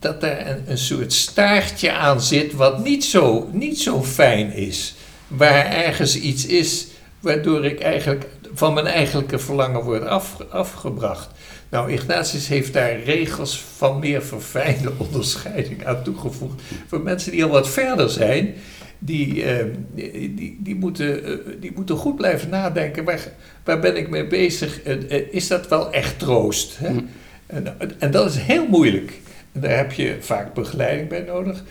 dat 0.00 0.22
er 0.22 0.46
een, 0.46 0.62
een 0.66 0.78
soort 0.78 1.12
staartje 1.12 1.92
aan 1.92 2.20
zit 2.20 2.52
wat 2.52 2.84
niet 2.84 3.04
zo, 3.04 3.48
niet 3.52 3.80
zo 3.80 4.02
fijn 4.02 4.52
is. 4.52 4.94
Waar 5.26 5.66
ergens 5.66 6.20
iets 6.20 6.46
is 6.46 6.86
waardoor 7.20 7.64
ik 7.64 7.80
eigenlijk 7.80 8.26
van 8.54 8.74
mijn 8.74 8.86
eigenlijke 8.86 9.38
verlangen 9.38 9.82
word 9.82 10.06
af, 10.06 10.36
afgebracht. 10.50 11.28
Nou, 11.68 11.92
Ignatius 11.92 12.48
heeft 12.48 12.72
daar 12.72 13.02
regels 13.02 13.64
van 13.76 13.98
meer 13.98 14.22
verfijnde 14.22 14.92
onderscheiding 15.08 15.86
aan 15.86 16.02
toegevoegd. 16.02 16.62
Voor 16.86 17.00
mensen 17.00 17.32
die 17.32 17.44
al 17.44 17.50
wat 17.50 17.68
verder 17.68 18.10
zijn, 18.10 18.54
die, 18.98 19.44
uh, 19.44 19.64
die, 19.94 20.58
die, 20.60 20.74
moeten, 20.74 21.30
uh, 21.30 21.36
die 21.60 21.72
moeten 21.74 21.96
goed 21.96 22.16
blijven 22.16 22.48
nadenken. 22.48 23.04
Waar, 23.04 23.20
waar 23.64 23.80
ben 23.80 23.96
ik 23.96 24.10
mee 24.10 24.26
bezig? 24.26 24.86
Uh, 24.86 25.34
is 25.34 25.48
dat 25.48 25.68
wel 25.68 25.92
echt 25.92 26.18
troost? 26.18 26.78
Hè? 26.78 26.90
Mm. 26.90 27.08
En, 27.46 27.76
en, 28.00 28.10
dat 28.10 28.30
is 28.30 28.36
heel 28.36 28.66
moeilijk. 28.66 29.12
Daar 29.52 29.76
heb 29.76 29.92
je 29.92 30.16
vaak 30.20 30.54
begeleiding 30.54 31.08
bij 31.08 31.20
nodig. 31.20 31.64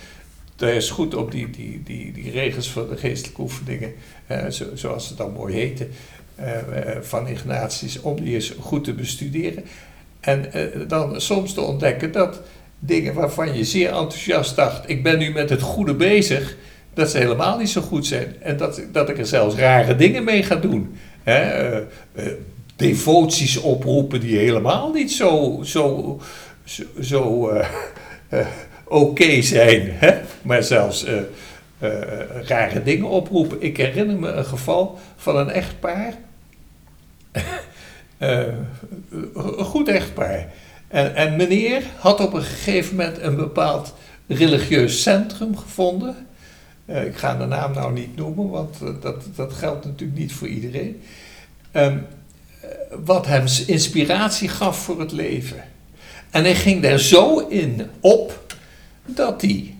Daar 0.55 0.73
is 0.73 0.89
goed 0.89 1.15
op 1.15 1.31
die, 1.31 1.49
die, 1.49 1.81
die, 1.83 2.11
die 2.11 2.31
regels 2.31 2.69
van 2.71 2.87
de 2.89 2.97
geestelijke 2.97 3.41
oefeningen, 3.41 3.93
eh, 4.27 4.47
zo, 4.47 4.65
zoals 4.73 5.07
ze 5.07 5.15
dan 5.15 5.31
mooi 5.31 5.55
heten, 5.55 5.89
uh, 6.39 6.45
van 7.01 7.27
Ignatius, 7.27 8.01
om 8.01 8.21
die 8.21 8.33
eens 8.33 8.53
goed 8.59 8.83
te 8.83 8.93
bestuderen. 8.93 9.63
En 10.19 10.45
uh, 10.55 10.63
dan 10.87 11.21
soms 11.21 11.53
te 11.53 11.61
ontdekken 11.61 12.11
dat 12.11 12.41
dingen 12.79 13.13
waarvan 13.13 13.57
je 13.57 13.63
zeer 13.63 13.87
enthousiast 13.87 14.55
dacht, 14.55 14.89
ik 14.89 15.03
ben 15.03 15.19
nu 15.19 15.31
met 15.31 15.49
het 15.49 15.61
goede 15.61 15.93
bezig, 15.93 16.55
dat 16.93 17.09
ze 17.09 17.17
helemaal 17.17 17.57
niet 17.57 17.69
zo 17.69 17.81
goed 17.81 18.07
zijn. 18.07 18.35
En 18.41 18.57
dat, 18.57 18.81
dat 18.91 19.09
ik 19.09 19.17
er 19.17 19.25
zelfs 19.25 19.55
rare 19.55 19.95
dingen 19.95 20.23
mee 20.23 20.43
ga 20.43 20.55
doen. 20.55 20.95
Hè? 21.23 21.81
devoties 22.79 23.57
oproepen 23.57 24.19
die 24.19 24.37
helemaal 24.37 24.91
niet 24.91 25.11
zo, 25.11 25.59
zo 25.63 26.19
zo, 26.99 27.51
uh, 27.53 27.69
uh, 28.33 28.47
oké 28.87 29.41
zijn, 29.41 29.81
hè? 29.91 30.19
maar 30.41 30.63
zelfs 30.63 31.05
uh, 31.05 31.21
rare 32.43 32.83
dingen 32.83 33.07
oproepen. 33.07 33.61
Ik 33.61 33.77
herinner 33.77 34.19
me 34.19 34.27
een 34.27 34.45
geval 34.45 34.99
van 35.15 35.37
een 35.37 35.49
echtpaar, 35.49 36.13
een 38.17 39.65
goed 39.65 39.87
echtpaar. 39.87 40.47
En, 40.87 41.15
en 41.15 41.35
meneer 41.35 41.83
had 41.97 42.19
op 42.19 42.33
een 42.33 42.41
gegeven 42.41 42.95
moment 42.95 43.21
een 43.21 43.35
bepaald 43.35 43.93
religieus 44.27 45.01
centrum 45.01 45.57
gevonden. 45.57 46.27
Eh, 46.85 47.05
ik 47.05 47.17
ga 47.17 47.35
de 47.35 47.45
naam 47.45 47.73
nou 47.73 47.93
niet 47.93 48.15
noemen, 48.15 48.49
want 48.49 48.81
eh, 48.81 48.89
dat, 49.01 49.23
dat 49.35 49.53
geldt 49.53 49.85
natuurlijk 49.85 50.19
niet 50.19 50.33
voor 50.33 50.47
iedereen. 50.47 51.01
Ehm, 51.71 51.97
eh, 52.61 52.69
wat 53.05 53.25
hem 53.25 53.45
inspiratie 53.67 54.49
gaf 54.49 54.83
voor 54.83 54.99
het 54.99 55.11
leven. 55.11 55.63
En 56.29 56.43
hij 56.43 56.55
ging 56.55 56.81
daar 56.81 56.99
zo 56.99 57.37
in 57.37 57.89
op 57.99 58.55
dat 59.05 59.41
hij 59.41 59.75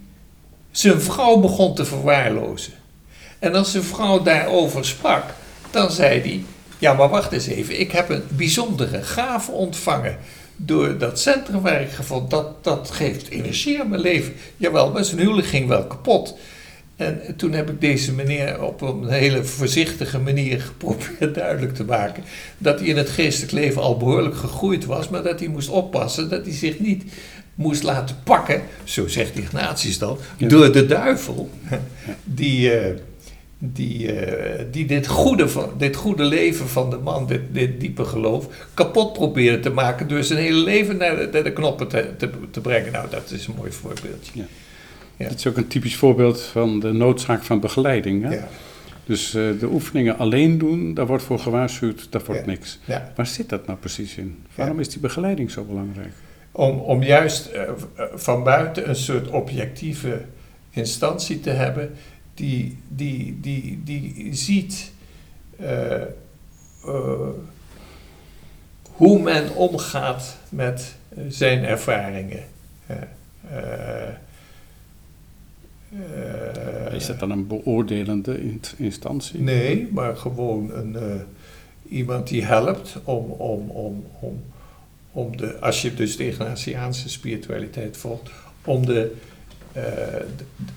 zijn 0.72 1.02
vrouw 1.02 1.38
begon 1.38 1.76
te 1.76 1.86
verwaarlozen. 1.86 2.74
En 3.40 3.56
als 3.56 3.72
zijn 3.72 3.84
vrouw 3.84 4.22
daarover 4.22 4.86
sprak, 4.86 5.24
dan 5.72 5.92
zei 5.92 6.20
hij: 6.20 6.44
Ja, 6.78 6.94
maar 6.94 7.10
wacht 7.10 7.32
eens 7.32 7.48
even, 7.48 7.80
ik 7.80 7.92
heb 7.92 8.10
een 8.10 8.24
bijzondere 8.28 9.04
gave 9.04 9.52
ontvangen. 9.52 10.18
Door 10.56 10.98
dat 10.98 11.20
centrum 11.20 11.62
waar 11.62 11.82
ik 11.82 11.92
gevonden, 11.92 12.30
dat, 12.30 12.64
dat 12.64 12.92
geeft 12.92 13.30
energie 13.30 13.80
aan 13.80 13.90
mijn 13.90 14.02
leven. 14.02 14.34
Jawel, 14.58 14.92
maar 14.92 15.06
zijn 15.06 15.20
huwelijk 15.20 15.48
ging 15.48 15.68
wel 15.68 15.84
kapot. 15.84 16.38
En 17.00 17.22
toen 17.36 17.52
heb 17.52 17.70
ik 17.70 17.82
deze 17.82 18.14
meneer 18.14 18.64
op 18.64 18.82
een 18.82 19.08
hele 19.08 19.44
voorzichtige 19.44 20.20
manier 20.20 20.62
geprobeerd 20.70 21.36
duidelijk 21.36 21.76
te 21.76 21.84
maken 21.84 22.24
dat 22.58 22.80
hij 22.80 22.88
in 22.88 22.98
het 22.98 23.10
geestelijk 23.10 23.52
leven 23.52 23.82
al 23.82 23.98
behoorlijk 23.98 24.36
gegroeid 24.36 24.86
was, 24.86 25.10
maar 25.10 25.24
dat 25.24 25.40
hij 25.40 25.48
moest 25.48 25.70
oppassen 25.70 26.30
dat 26.30 26.46
hij 26.46 26.54
zich 26.54 26.80
niet 26.80 27.04
moest 27.56 27.84
laten 27.84 28.16
pakken, 28.24 28.62
zo 28.84 29.08
zegt 29.08 29.38
Ignatius 29.38 29.98
dan, 29.98 30.18
Ja. 30.38 30.48
door 30.48 30.72
de 30.72 30.86
duivel, 30.86 31.50
die, 32.24 32.72
eh, 32.72 32.96
die, 33.58 34.12
eh, 34.12 34.66
die 34.72 34.86
dit, 34.86 35.08
goede 35.08 35.50
van, 35.50 35.70
dit 35.78 35.96
goede 35.96 36.24
leven 36.24 36.70
van 36.70 36.90
de 36.90 36.98
man, 36.98 37.28
dit, 37.28 37.42
dit 37.52 37.80
diepe 37.80 38.06
geloof, 38.06 38.48
kapot 38.74 39.14
probeerde 39.14 39.60
te 39.60 39.70
maken 39.70 40.08
door 40.08 40.24
zijn 40.24 40.40
hele 40.40 40.64
leven 40.64 40.98
naar 40.98 41.16
de, 41.16 41.30
naar 41.32 41.44
de 41.44 41.54
knoppen 41.54 41.88
te, 41.88 42.10
te, 42.18 42.30
te 42.52 42.62
brengen. 42.62 42.92
Nou, 42.92 43.10
dat 43.10 43.32
is 43.32 43.48
een 43.48 43.54
mooi 43.58 43.72
voorbeeldje. 43.72 44.32
Ja. 44.34 44.46
Dit 45.28 45.38
is 45.38 45.48
ook 45.48 45.58
een 45.58 45.68
typisch 45.68 45.96
voorbeeld 45.96 46.42
van 46.42 46.80
de 46.80 46.92
noodzaak 46.92 47.44
van 47.44 47.60
begeleiding. 47.60 48.24
Hè? 48.24 48.34
Ja. 48.34 48.48
Dus 49.06 49.34
eh, 49.34 49.60
de 49.60 49.68
oefeningen 49.72 50.18
alleen 50.18 50.58
doen, 50.58 50.94
daar 50.94 51.08
wordt 51.08 51.24
voor 51.24 51.40
gewaarschuwd, 51.40 52.08
dat 52.10 52.26
wordt 52.26 52.42
Ja. 52.42 52.48
niks. 52.48 52.80
Waar 53.16 53.28
zit 53.28 53.50
dat 53.50 53.66
nou 53.66 53.80
precies 53.80 54.16
in? 54.16 54.44
Waarom 54.56 54.80
is 54.80 54.90
die 54.90 55.00
begeleiding 55.00 55.52
zo 55.52 55.64
belangrijk? 55.64 56.12
Om, 56.52 56.80
om 56.80 57.04
juist 57.04 57.46
eh, 57.46 57.62
eh, 57.62 57.72
van 58.14 58.44
buiten 58.44 58.90
een 58.90 58.96
soort 58.96 59.28
objectieve 59.28 60.22
instantie 60.70 61.40
te 61.40 61.50
hebben 61.50 61.96
die, 62.34 62.78
die, 62.88 63.38
die, 63.42 63.82
die 63.84 64.30
ziet 64.36 64.92
hoe 68.84 69.22
men 69.22 69.56
omgaat 69.56 70.38
met 70.50 70.96
zijn 71.28 71.64
ervaringen. 71.64 72.44
Eh, 75.94 76.94
Is 76.94 77.06
dat 77.06 77.20
dan 77.20 77.32
een 77.32 77.48
beoordelende 77.48 78.42
in- 78.42 78.62
instantie? 78.78 79.40
Nee, 79.42 79.88
maar 79.92 80.18
gewoon 80.18 80.72
een, 80.74 80.96
eh, 80.96 81.02
iemand 81.90 82.28
die 82.28 82.44
helpt 82.44 82.96
om, 83.04 83.26
om, 83.32 83.70
om, 83.70 84.04
om, 84.20 84.42
om 85.12 85.38
de, 85.38 85.60
als 85.60 85.82
je 85.82 85.94
dus 85.94 86.18
de 86.18 86.28
Ignatiaanse 86.28 87.10
spiritualiteit 87.10 87.98
volgt, 87.98 88.30
om 88.66 88.86
de, 88.86 89.16
eh, 89.72 89.84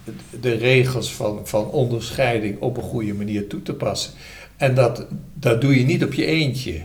de- 0.05 0.39
de 0.41 0.53
regels 0.53 1.13
van, 1.15 1.41
van 1.45 1.71
onderscheiding 1.71 2.61
op 2.61 2.77
een 2.77 2.83
goede 2.83 3.15
manier 3.15 3.47
toe 3.47 3.63
te 3.63 3.75
passen. 3.75 4.13
En 4.57 4.75
dat, 4.75 5.07
dat 5.35 5.61
doe 5.61 5.79
je 5.79 5.85
niet 5.85 6.05
op 6.05 6.13
je 6.13 6.25
eentje. 6.25 6.81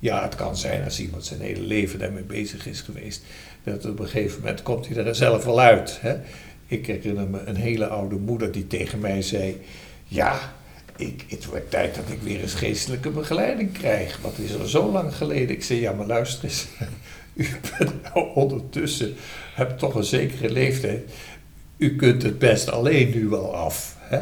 Ja, 0.00 0.22
het 0.22 0.34
kan 0.34 0.56
zijn 0.56 0.84
als 0.84 1.00
iemand 1.00 1.24
zijn 1.24 1.40
hele 1.40 1.60
leven 1.62 1.98
daarmee 1.98 2.22
bezig 2.22 2.66
is 2.66 2.80
geweest, 2.80 3.22
dat 3.64 3.86
op 3.86 3.98
een 3.98 4.08
gegeven 4.08 4.40
moment 4.40 4.62
komt 4.62 4.88
hij 4.88 5.04
er 5.06 5.14
zelf 5.14 5.44
wel 5.44 5.60
uit. 5.60 5.98
Hè? 6.00 6.16
Ik 6.70 6.86
herinner 6.86 7.28
me 7.28 7.40
een 7.44 7.56
hele 7.56 7.86
oude 7.86 8.16
moeder 8.16 8.52
die 8.52 8.66
tegen 8.66 8.98
mij 8.98 9.22
zei: 9.22 9.60
Ja, 10.04 10.54
ik, 10.96 11.24
het 11.28 11.44
wordt 11.44 11.70
tijd 11.70 11.94
dat 11.94 12.04
ik 12.08 12.22
weer 12.22 12.40
eens 12.40 12.54
geestelijke 12.54 13.10
begeleiding 13.10 13.72
krijg. 13.72 14.18
Wat 14.22 14.38
is 14.38 14.52
er 14.52 14.68
zo 14.68 14.90
lang 14.90 15.14
geleden? 15.14 15.50
Ik 15.50 15.64
zei: 15.64 15.80
Ja, 15.80 15.92
maar 15.92 16.06
luister 16.06 16.44
eens. 16.44 16.66
U 17.34 17.46
bent 17.78 18.02
nou 18.02 18.34
ondertussen, 18.34 19.14
hebt 19.54 19.78
toch 19.78 19.94
een 19.94 20.04
zekere 20.04 20.50
leeftijd. 20.50 21.10
U 21.76 21.96
kunt 21.96 22.22
het 22.22 22.38
best 22.38 22.68
alleen 22.68 23.10
nu 23.10 23.28
wel 23.28 23.54
af. 23.54 23.96
Hè? 23.98 24.20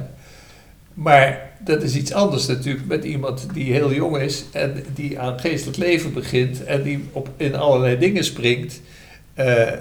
Maar 0.95 1.53
dat 1.65 1.83
is 1.83 1.97
iets 1.97 2.13
anders 2.13 2.47
natuurlijk 2.47 2.87
met 2.87 3.05
iemand 3.05 3.47
die 3.53 3.73
heel 3.73 3.93
jong 3.93 4.17
is 4.17 4.45
en 4.53 4.85
die 4.95 5.19
aan 5.19 5.41
geestelijk 5.41 5.79
leven 5.79 6.13
begint 6.13 6.65
en 6.65 6.83
die 6.83 7.05
op, 7.13 7.29
in 7.37 7.55
allerlei 7.55 7.99
dingen 7.99 8.25
springt. 8.25 8.81
Eh, 9.35 9.73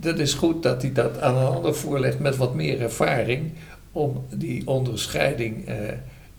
dat 0.00 0.18
is 0.18 0.34
goed 0.34 0.62
dat 0.62 0.82
hij 0.82 0.92
dat 0.92 1.20
aan 1.20 1.36
een 1.36 1.54
ander 1.54 1.74
voorlegt 1.74 2.18
met 2.18 2.36
wat 2.36 2.54
meer 2.54 2.80
ervaring 2.80 3.52
om 3.92 4.26
die 4.34 4.66
onderscheiding 4.66 5.66
eh, 5.66 5.76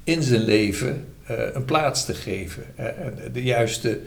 in 0.04 0.24
zijn 0.24 0.42
leven 0.42 1.06
eh, 1.26 1.38
een 1.54 1.66
plaats 1.66 2.06
te 2.06 2.14
geven 2.14 2.64
eh, 2.76 2.86
en 2.86 3.34
de 3.34 3.44
juiste 3.44 4.00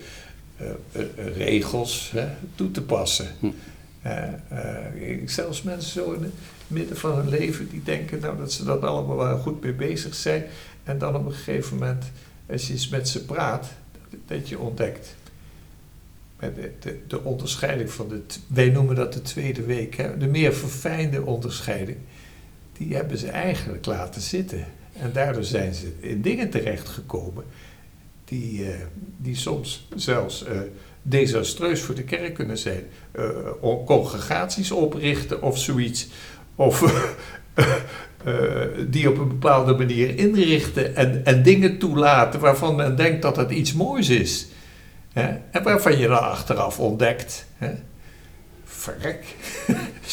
regels 1.37 2.13
toe 2.55 2.71
te 2.71 2.83
passen. 2.83 3.27
Hm. 3.41 3.49
Zelfs 5.25 5.63
mensen 5.63 5.91
zo 5.91 6.13
in 6.13 6.23
het 6.23 6.33
midden 6.67 6.97
van 6.97 7.17
hun 7.17 7.29
leven 7.29 7.69
die 7.71 7.83
denken 7.83 8.21
nou, 8.21 8.39
dat 8.39 8.53
ze 8.53 8.65
dat 8.65 8.83
allemaal 8.83 9.17
wel 9.17 9.39
goed 9.39 9.63
mee 9.63 9.73
bezig 9.73 10.15
zijn. 10.15 10.45
En 10.85 10.99
dan 10.99 11.17
op 11.17 11.27
een 11.27 11.33
gegeven 11.33 11.77
moment, 11.79 12.05
als 12.51 12.67
je 12.67 12.73
eens 12.73 12.89
met 12.89 13.09
ze 13.09 13.25
praat, 13.25 13.69
dat, 13.93 14.21
dat 14.27 14.49
je 14.49 14.59
ontdekt. 14.59 15.15
De, 16.55 16.71
de, 16.81 16.99
de 17.07 17.25
onderscheiding 17.25 17.91
van 17.91 18.09
de, 18.09 18.21
wij 18.47 18.69
noemen 18.69 18.95
dat 18.95 19.13
de 19.13 19.23
tweede 19.23 19.63
week, 19.63 19.97
hè, 19.97 20.19
de 20.19 20.27
meer 20.27 20.55
verfijnde 20.55 21.23
onderscheiding, 21.23 21.97
die 22.73 22.95
hebben 22.95 23.19
ze 23.19 23.29
eigenlijk 23.29 23.87
laten 23.87 24.23
zitten. 24.23 24.65
En 24.93 25.13
daardoor 25.13 25.45
zijn 25.45 25.75
ze 25.75 25.93
in 26.01 26.23
dingen 26.23 26.51
terechtgekomen 26.51 27.45
die, 28.25 28.65
eh, 28.65 28.75
die 29.17 29.37
soms 29.37 29.89
zelfs 29.95 30.45
eh, 30.45 30.59
desastreus 31.03 31.81
voor 31.81 31.95
de 31.95 32.03
kerk 32.03 32.35
kunnen 32.35 32.59
zijn. 32.59 32.83
O- 33.61 33.85
congregaties 33.85 34.71
oprichten 34.71 35.43
of 35.43 35.59
zoiets. 35.59 36.09
Of 36.55 36.83
die 38.91 39.09
op 39.09 39.19
een 39.19 39.29
bepaalde 39.29 39.75
manier 39.75 40.19
inrichten 40.19 40.97
en, 40.97 41.25
en 41.25 41.43
dingen 41.43 41.79
toelaten 41.79 42.41
waarvan 42.41 42.75
men 42.75 42.97
denkt 42.97 43.23
dat 43.23 43.37
het 43.37 43.51
iets 43.51 43.73
moois 43.73 44.09
is. 44.09 44.47
Hè? 45.15 45.37
En 45.51 45.63
waarvan 45.63 45.99
je 45.99 46.09
dan 46.09 46.21
achteraf 46.21 46.81
ontdekt. 46.81 47.47
Hè? 47.57 47.71
Verrek. 48.65 49.25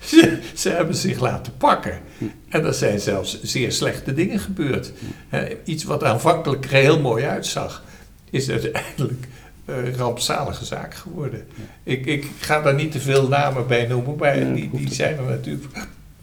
ze, 0.00 0.38
ze 0.54 0.68
hebben 0.68 0.94
zich 0.94 1.20
laten 1.20 1.56
pakken. 1.56 2.00
En 2.48 2.64
er 2.64 2.74
zijn 2.74 3.00
zelfs 3.00 3.42
zeer 3.42 3.72
slechte 3.72 4.14
dingen 4.14 4.38
gebeurd. 4.38 4.92
Hè, 5.28 5.56
iets 5.64 5.84
wat 5.84 6.04
aanvankelijk 6.04 6.64
er 6.64 6.70
heel 6.70 7.00
mooi 7.00 7.24
uitzag, 7.24 7.84
is 8.30 8.50
uiteindelijk 8.50 9.26
een 9.64 9.96
rampzalige 9.96 10.64
zaak 10.64 10.94
geworden. 10.94 11.46
Ik, 11.82 12.06
ik 12.06 12.26
ga 12.38 12.60
daar 12.60 12.74
niet 12.74 12.92
te 12.92 13.00
veel 13.00 13.28
namen 13.28 13.66
bij 13.66 13.86
noemen, 13.86 14.16
maar 14.16 14.54
die, 14.54 14.70
die 14.72 14.94
zijn 14.94 15.16
er 15.16 15.24
natuurlijk 15.24 15.74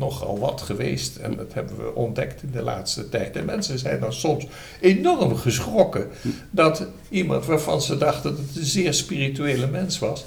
nogal 0.03 0.39
wat 0.39 0.61
geweest. 0.61 1.15
En 1.15 1.35
dat 1.35 1.53
hebben 1.53 1.77
we 1.77 1.95
ontdekt 1.95 2.43
in 2.43 2.51
de 2.51 2.61
laatste 2.61 3.09
tijd. 3.09 3.35
En 3.35 3.45
mensen 3.45 3.79
zijn 3.79 3.99
dan 3.99 4.13
soms 4.13 4.45
enorm 4.81 5.35
geschrokken 5.35 6.07
dat 6.51 6.87
iemand 7.09 7.45
waarvan 7.45 7.81
ze 7.81 7.97
dachten 7.97 8.35
dat 8.35 8.45
het 8.47 8.55
een 8.55 8.65
zeer 8.65 8.93
spirituele 8.93 9.67
mens 9.67 9.99
was, 9.99 10.25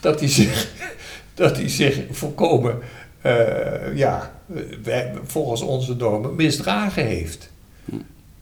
dat 0.00 0.20
hij 0.20 0.28
zich, 0.28 0.68
dat 1.34 1.56
hij 1.56 1.68
zich 1.68 2.00
volkomen, 2.10 2.78
eh, 3.20 3.96
ja, 3.96 4.32
wij- 4.82 5.12
volgens 5.24 5.60
onze 5.60 5.96
normen 5.96 6.34
misdragen 6.34 7.06
heeft. 7.06 7.50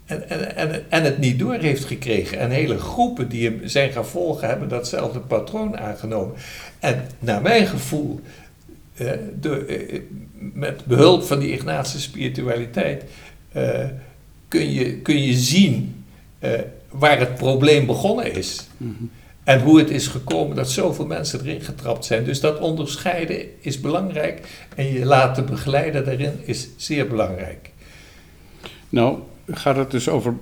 En, 0.05 0.29
en, 0.29 0.57
en, 0.57 0.91
en 0.91 1.03
het 1.05 1.19
niet 1.19 1.39
door 1.39 1.55
heeft 1.55 1.85
gekregen. 1.85 2.39
En 2.39 2.51
hele 2.51 2.79
groepen 2.79 3.29
die 3.29 3.49
hem 3.49 3.61
zijn 3.65 3.93
gaan 3.93 4.07
volgen 4.07 4.49
hebben 4.49 4.69
datzelfde 4.69 5.19
patroon 5.21 5.79
aangenomen. 5.79 6.35
En 6.79 7.07
naar 7.19 7.43
mijn 7.43 7.67
gevoel, 7.67 8.21
eh, 8.95 9.13
eh, 9.13 10.01
met 10.37 10.85
behulp 10.85 11.23
van 11.23 11.39
die 11.39 11.53
Ignatische 11.53 12.01
spiritualiteit, 12.01 13.05
eh, 13.53 13.85
kun, 14.49 14.73
je, 14.73 14.97
kun 14.97 15.23
je 15.23 15.33
zien 15.33 16.05
waar 16.91 17.19
het 17.19 17.35
probleem 17.35 17.87
begonnen 17.87 18.35
is. 18.35 18.67
Mhm. 18.77 18.93
En 19.45 19.61
hoe 19.61 19.79
het 19.79 19.91
is 19.91 20.07
gekomen 20.07 20.57
dat 20.57 20.71
zoveel 20.71 21.07
mensen 21.07 21.41
erin 21.41 21.61
getrapt 21.61 22.05
zijn. 22.05 22.25
Dus 22.25 22.41
dat 22.41 22.59
onderscheiden 22.59 23.47
is 23.61 23.81
belangrijk. 23.81 24.41
En 24.77 24.93
je 24.93 25.05
laten 25.05 25.47
begeleiden 25.47 26.05
daarin 26.05 26.41
is 26.43 26.69
zeer 26.77 27.09
belangrijk. 27.09 27.71
Nou, 28.89 29.19
gaat 29.51 29.77
het 29.77 29.91
dus 29.91 30.09
over 30.09 30.35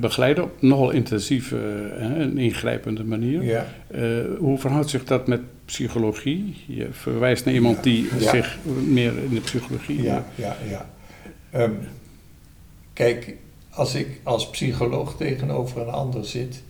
begeleiden 0.00 0.44
op 0.44 0.62
nogal 0.62 0.90
intensieve 0.90 1.56
eh, 1.96 2.04
en 2.04 2.38
ingrijpende 2.38 3.04
manier. 3.04 3.42
Ja. 3.42 3.66
Eh, 3.90 4.00
hoe 4.38 4.58
verhoudt 4.58 4.90
zich 4.90 5.04
dat 5.04 5.26
met 5.26 5.40
psychologie? 5.64 6.64
Je 6.66 6.88
verwijst 6.90 7.44
naar 7.44 7.54
iemand 7.54 7.82
die 7.82 8.08
Ja. 8.18 8.30
zich 8.30 8.58
meer 8.86 9.12
in 9.22 9.34
de 9.34 9.40
psychologie... 9.40 10.02
Ja, 10.02 10.24
ja, 10.34 10.56
ja. 10.68 10.88
Ehm, 11.50 11.72
kijk, 12.92 13.34
als 13.70 13.94
ik 13.94 14.20
als 14.22 14.50
psycholoog 14.50 15.16
tegenover 15.16 15.80
een 15.80 15.92
ander 15.92 16.24
zit, 16.24 16.62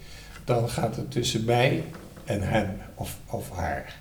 dan 0.44 0.68
gaat 0.68 0.96
het 0.96 1.10
tussen 1.10 1.44
mij 1.44 1.84
en 2.24 2.42
hem 2.42 2.68
of, 2.94 3.18
of 3.26 3.50
haar. 3.50 3.96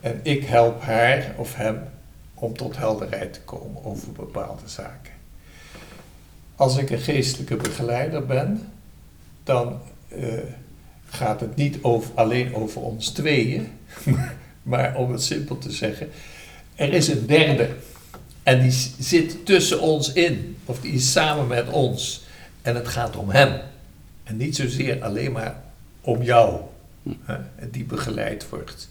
En 0.00 0.20
ik 0.22 0.44
help 0.44 0.82
haar 0.82 1.34
of 1.36 1.54
hem 1.54 1.78
om 2.34 2.56
tot 2.56 2.76
helderheid 2.76 3.32
te 3.32 3.40
komen 3.40 3.84
over 3.84 4.12
bepaalde 4.12 4.68
zaken. 4.68 5.03
Als 6.56 6.76
ik 6.76 6.90
een 6.90 6.98
geestelijke 6.98 7.56
begeleider 7.56 8.26
ben, 8.26 8.72
dan 9.44 9.80
eh, 10.08 10.38
gaat 11.08 11.40
het 11.40 11.56
niet 11.56 11.78
over, 11.82 12.10
alleen 12.14 12.54
over 12.54 12.80
ons 12.80 13.08
tweeën, 13.10 13.68
maar 14.62 14.96
om 14.96 15.12
het 15.12 15.22
simpel 15.22 15.58
te 15.58 15.72
zeggen, 15.72 16.08
er 16.74 16.92
is 16.92 17.08
een 17.08 17.26
derde 17.26 17.68
en 18.42 18.60
die 18.60 18.70
zit 18.98 19.46
tussen 19.46 19.80
ons 19.80 20.12
in, 20.12 20.56
of 20.64 20.80
die 20.80 20.92
is 20.92 21.12
samen 21.12 21.46
met 21.46 21.68
ons 21.68 22.24
en 22.62 22.74
het 22.74 22.88
gaat 22.88 23.16
om 23.16 23.30
hem. 23.30 23.60
En 24.22 24.36
niet 24.36 24.56
zozeer 24.56 25.02
alleen 25.02 25.32
maar 25.32 25.62
om 26.00 26.22
jou, 26.22 26.60
hè, 27.24 27.36
die 27.70 27.84
begeleid 27.84 28.48
wordt. 28.48 28.88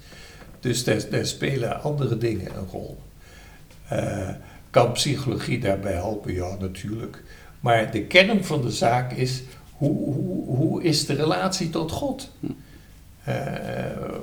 Dus 0.59 0.83
daar, 0.83 1.25
spelen 1.25 1.81
andere 1.81 2.17
dingen 2.17 2.55
een 2.55 2.67
rol. 2.71 2.99
Uh, 3.91 4.29
kan 4.69 4.91
psychologie 4.91 5.59
daarbij 5.59 5.93
helpen? 5.93 6.33
Ja, 6.33 6.55
natuurlijk. 6.59 7.23
Maar 7.63 7.91
de 7.91 8.03
kern 8.03 8.43
van 8.43 8.61
de 8.61 8.71
zaak 8.71 9.11
is, 9.11 9.41
hoe, 9.71 10.13
hoe, 10.13 10.45
hoe 10.45 10.83
is 10.83 11.05
de 11.05 11.13
relatie 11.13 11.69
tot 11.69 11.91
God? 11.91 12.31
Uh, 13.27 13.35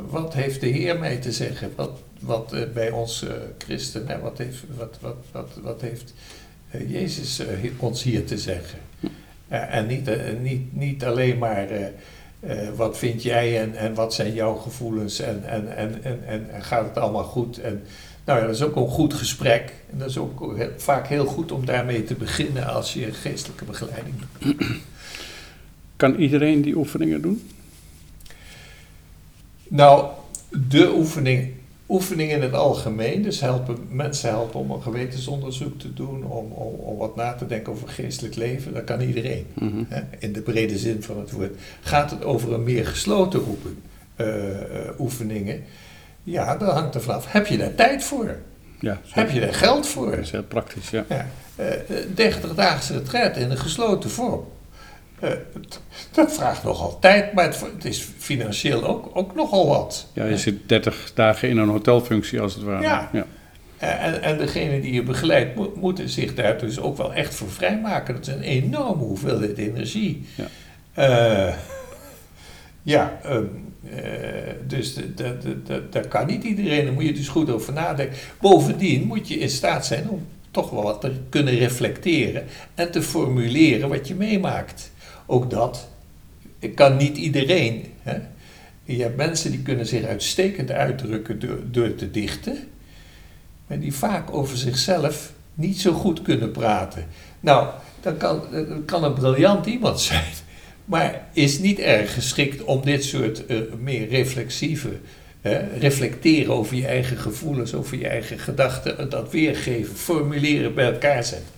wat 0.08 0.34
heeft 0.34 0.60
de 0.60 0.66
Heer 0.66 0.98
mij 0.98 1.16
te 1.16 1.32
zeggen? 1.32 1.72
Wat, 1.76 1.90
wat 2.18 2.52
uh, 2.54 2.60
bij 2.74 2.90
ons 2.90 3.24
christenen, 3.58 4.20
wat 4.20 4.38
heeft, 4.38 4.64
wat, 4.76 4.98
wat, 5.00 5.16
wat, 5.32 5.48
wat 5.62 5.80
heeft 5.80 6.14
Jezus 6.86 7.42
ons 7.78 8.02
hier 8.02 8.24
te 8.24 8.38
zeggen? 8.38 8.78
en 9.48 9.86
niet, 9.86 10.10
niet, 10.40 10.76
niet 10.76 11.04
alleen 11.04 11.38
maar 11.38 11.68
wat 12.76 12.98
vind 12.98 13.22
jij 13.22 13.60
en, 13.60 13.76
en 13.76 13.94
wat 13.94 14.14
zijn 14.14 14.32
jouw 14.32 14.54
gevoelens 14.54 15.20
en, 15.20 15.44
en, 15.44 15.76
en, 15.76 16.04
en, 16.04 16.26
en, 16.26 16.62
gaat 16.62 16.84
het 16.84 16.98
allemaal 16.98 17.24
goed? 17.24 17.58
En, 17.58 17.82
nou 18.30 18.42
ja, 18.42 18.48
dat 18.48 18.56
is 18.56 18.62
ook 18.62 18.76
een 18.76 18.88
goed 18.88 19.14
gesprek. 19.14 19.74
En 19.92 19.98
dat 19.98 20.08
is 20.08 20.18
ook 20.18 20.54
vaak 20.76 21.06
heel 21.06 21.26
goed 21.26 21.52
om 21.52 21.64
daarmee 21.64 22.04
te 22.04 22.14
beginnen 22.14 22.66
als 22.66 22.92
je 22.92 23.12
geestelijke 23.12 23.64
begeleiding 23.64 24.14
doet. 24.38 24.66
Kan 25.96 26.14
iedereen 26.14 26.62
die 26.62 26.76
oefeningen 26.76 27.22
doen? 27.22 27.48
Nou, 29.68 30.06
de 30.68 30.92
oefening, 30.94 31.52
oefening 31.88 32.30
in 32.30 32.42
het 32.42 32.52
algemeen, 32.52 33.22
dus 33.22 33.40
helpen, 33.40 33.76
mensen 33.90 34.28
helpen 34.28 34.60
om 34.60 34.70
een 34.70 34.82
gewetensonderzoek 34.82 35.78
te 35.78 35.92
doen, 35.92 36.24
om, 36.24 36.52
om, 36.52 36.74
om 36.74 36.96
wat 36.96 37.16
na 37.16 37.34
te 37.34 37.46
denken 37.46 37.72
over 37.72 37.88
geestelijk 37.88 38.34
leven, 38.34 38.74
dat 38.74 38.84
kan 38.84 39.00
iedereen. 39.00 39.46
Mhm. 39.54 39.82
hè, 39.88 40.02
in 40.18 40.32
de 40.32 40.40
brede 40.40 40.78
zin 40.78 41.02
van 41.02 41.18
het 41.18 41.30
woord. 41.30 41.56
Gaat 41.80 42.10
het 42.10 42.24
over 42.24 42.52
een 42.52 42.64
meer 42.64 42.86
gesloten 42.86 43.40
roepen, 43.40 43.78
uh, 44.16 44.26
oefeningen, 44.98 45.62
ja, 46.30 46.56
dat 46.56 46.72
hangt 46.72 46.94
er 46.94 47.02
vanaf. 47.02 47.32
Heb 47.32 47.46
je 47.46 47.58
daar 47.58 47.74
tijd 47.74 48.04
voor? 48.04 48.36
Ja, 48.80 49.00
Heb 49.08 49.30
je 49.30 49.40
daar 49.40 49.54
geld 49.54 49.86
voor? 49.86 50.10
Dat 50.10 50.18
is 50.18 50.30
heel 50.30 50.42
praktisch, 50.42 50.90
ja. 50.90 51.04
Ja, 51.08 51.26
uh, 51.56 51.66
30 52.14 52.54
daagse 52.54 52.92
retret 52.92 53.36
in 53.36 53.50
een 53.50 53.58
gesloten 53.58 54.10
vorm. 54.10 54.44
Uh, 55.24 55.30
dat 56.12 56.32
vraagt 56.32 56.62
nogal 56.62 56.98
tijd, 56.98 57.32
maar 57.32 57.44
het, 57.44 57.60
het, 57.60 57.84
is 57.84 58.08
financieel 58.18 58.86
ook, 58.86 59.10
ook 59.12 59.34
nogal 59.34 59.66
wat. 59.66 60.06
Ja, 60.12 60.24
je 60.24 60.36
zit 60.36 60.68
30 60.68 61.12
dagen 61.14 61.48
in 61.48 61.58
een 61.58 61.68
hotelfunctie 61.68 62.40
als 62.40 62.54
het 62.54 62.62
ware. 62.62 62.82
Ja. 62.82 63.10
ja. 63.12 63.26
En, 63.78 64.22
en 64.22 64.38
degene 64.38 64.80
die 64.80 64.92
je 64.92 65.02
begeleidt 65.02 65.54
mo 65.54 65.72
moeten 65.76 66.08
zich 66.08 66.34
daar 66.34 66.58
dus 66.58 66.78
ook 66.80 66.96
wel 66.96 67.14
echt 67.14 67.34
voor 67.34 67.50
vrijmaken. 67.50 68.14
Dat 68.14 68.26
is 68.26 68.34
een 68.34 68.42
enorme 68.42 69.02
hoeveelheid 69.02 69.58
energie. 69.58 70.26
Ja, 70.34 70.46
uh, 71.48 71.54
ja 72.82 73.20
um, 73.26 73.70
uh, 73.84 73.92
dus 74.66 74.94
daar 75.90 76.08
kan 76.08 76.26
niet 76.26 76.44
iedereen, 76.44 76.84
daar 76.84 76.94
moet 76.94 77.04
je 77.04 77.12
dus 77.12 77.28
goed 77.28 77.50
over 77.50 77.72
nadenken. 77.72 78.16
Bovendien 78.40 79.06
moet 79.06 79.28
je 79.28 79.38
in 79.38 79.50
staat 79.50 79.86
zijn 79.86 80.08
om 80.08 80.26
toch 80.50 80.70
wel 80.70 80.82
wat 80.82 81.00
te 81.00 81.12
kunnen 81.28 81.54
reflecteren 81.54 82.44
en 82.74 82.90
te 82.90 83.02
formuleren 83.02 83.88
wat 83.88 84.08
je 84.08 84.14
meemaakt. 84.14 84.90
Ook 85.26 85.50
dat 85.50 85.88
kan 86.74 86.96
niet 86.96 87.16
iedereen. 87.16 87.84
Hè? 88.02 88.18
Je 88.84 89.02
hebt 89.02 89.16
mensen 89.16 89.50
die 89.50 89.62
kunnen 89.62 89.86
zich 89.86 90.04
uitstekend 90.04 90.70
uitdrukken 90.70 91.40
door, 91.40 91.58
door 91.70 91.94
te 91.94 92.10
dichten, 92.10 92.58
maar 93.66 93.78
die 93.78 93.94
vaak 93.94 94.34
over 94.34 94.56
zichzelf 94.56 95.32
niet 95.54 95.80
zo 95.80 95.92
goed 95.92 96.22
kunnen 96.22 96.50
praten. 96.50 97.06
Nou, 97.40 97.68
dat 98.00 98.16
kan, 98.16 98.42
kan 98.84 99.04
een 99.04 99.14
briljant 99.14 99.66
iemand 99.66 100.00
zijn 100.10 100.24
maar 100.84 101.28
is 101.32 101.58
niet 101.58 101.78
erg 101.78 102.14
geschikt 102.14 102.64
om 102.64 102.84
dit 102.84 103.04
soort 103.04 103.42
uh, 103.48 103.60
meer 103.80 104.08
reflexieve, 104.08 104.88
uh, 105.42 105.76
reflecteren 105.78 106.54
over 106.54 106.76
je 106.76 106.86
eigen 106.86 107.16
gevoelens, 107.16 107.74
over 107.74 107.98
je 107.98 108.08
eigen 108.08 108.38
gedachten, 108.38 109.10
dat 109.10 109.32
weergeven, 109.32 109.96
formuleren, 109.96 110.74
bij 110.74 110.92
elkaar 110.92 111.24
zetten, 111.24 111.48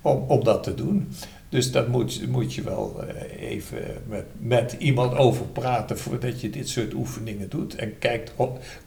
om, 0.00 0.24
om 0.28 0.44
dat 0.44 0.62
te 0.62 0.74
doen. 0.74 1.08
Dus 1.48 1.72
daar 1.72 1.90
moet, 1.90 2.28
moet 2.28 2.54
je 2.54 2.62
wel 2.62 3.04
uh, 3.04 3.50
even 3.50 3.78
met, 4.08 4.24
met 4.38 4.76
iemand 4.78 5.16
over 5.16 5.46
praten 5.46 5.98
voordat 5.98 6.40
je 6.40 6.50
dit 6.50 6.68
soort 6.68 6.94
oefeningen 6.94 7.48
doet. 7.48 7.74
En 7.74 7.98
kijkt, 7.98 8.32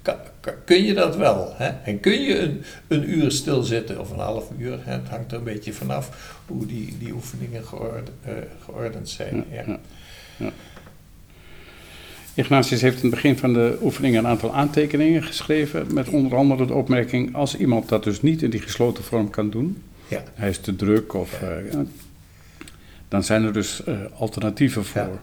kan, 0.01 0.15
kun 0.65 0.83
je 0.83 0.93
dat 0.93 1.15
wel? 1.15 1.53
Hè? 1.55 1.67
En 1.67 1.99
kun 1.99 2.21
je 2.21 2.39
een, 2.39 2.63
een 2.87 3.09
uur 3.09 3.31
stilzitten 3.31 3.99
of 3.99 4.11
een 4.11 4.19
half 4.19 4.49
uur? 4.57 4.79
Hè? 4.83 4.91
Het 4.91 5.07
hangt 5.09 5.31
er 5.31 5.37
een 5.37 5.43
beetje 5.43 5.73
vanaf 5.73 6.37
hoe 6.47 6.65
die, 6.65 6.95
die 6.99 7.13
oefeningen 7.13 7.63
geordend, 7.63 8.09
uh, 8.27 8.33
geordend 8.63 9.09
zijn. 9.09 9.45
Ja, 9.51 9.63
ja. 9.67 9.79
Ja. 10.37 10.51
Ignatius 12.33 12.81
heeft 12.81 12.95
in 12.95 13.01
het 13.01 13.11
begin 13.11 13.37
van 13.37 13.53
de 13.53 13.77
oefening 13.81 14.17
een 14.17 14.27
aantal 14.27 14.53
aantekeningen 14.53 15.23
geschreven. 15.23 15.93
Met 15.93 16.09
onder 16.09 16.37
andere 16.37 16.65
de 16.65 16.73
opmerking: 16.73 17.35
als 17.35 17.57
iemand 17.57 17.89
dat 17.89 18.03
dus 18.03 18.21
niet 18.21 18.41
in 18.41 18.49
die 18.49 18.61
gesloten 18.61 19.03
vorm 19.03 19.29
kan 19.29 19.49
doen, 19.49 19.83
ja. 20.07 20.23
hij 20.33 20.49
is 20.49 20.59
te 20.59 20.75
druk 20.75 21.13
of. 21.13 21.41
Uh, 21.41 21.79
dan 23.11 23.23
zijn 23.23 23.43
er 23.43 23.53
dus 23.53 23.81
uh, 23.87 23.95
alternatieven 24.17 24.85
voor. 24.85 25.19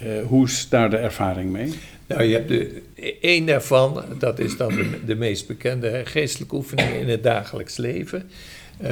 Ja. 0.00 0.06
Uh, 0.06 0.26
hoe 0.26 0.46
is 0.46 0.68
daar 0.68 0.90
de 0.90 0.96
ervaring 0.96 1.50
mee? 1.50 1.72
Nou, 2.06 2.22
je 2.22 2.34
hebt 2.34 2.48
de, 2.48 2.82
één 3.20 3.46
daarvan, 3.46 4.04
dat 4.18 4.38
is 4.38 4.56
dan 4.56 4.74
de, 4.74 5.04
de 5.04 5.14
meest 5.14 5.46
bekende 5.46 5.88
hè, 5.88 6.06
geestelijke 6.06 6.54
oefeningen 6.54 7.00
in 7.00 7.08
het 7.08 7.22
dagelijks 7.22 7.76
leven. 7.76 8.30
Uh, 8.82 8.90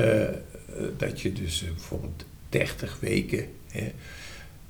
dat 0.97 1.21
je 1.21 1.33
dus 1.33 1.65
bijvoorbeeld 1.75 2.25
30 2.49 2.97
weken, 3.01 3.47
hè, 3.71 3.93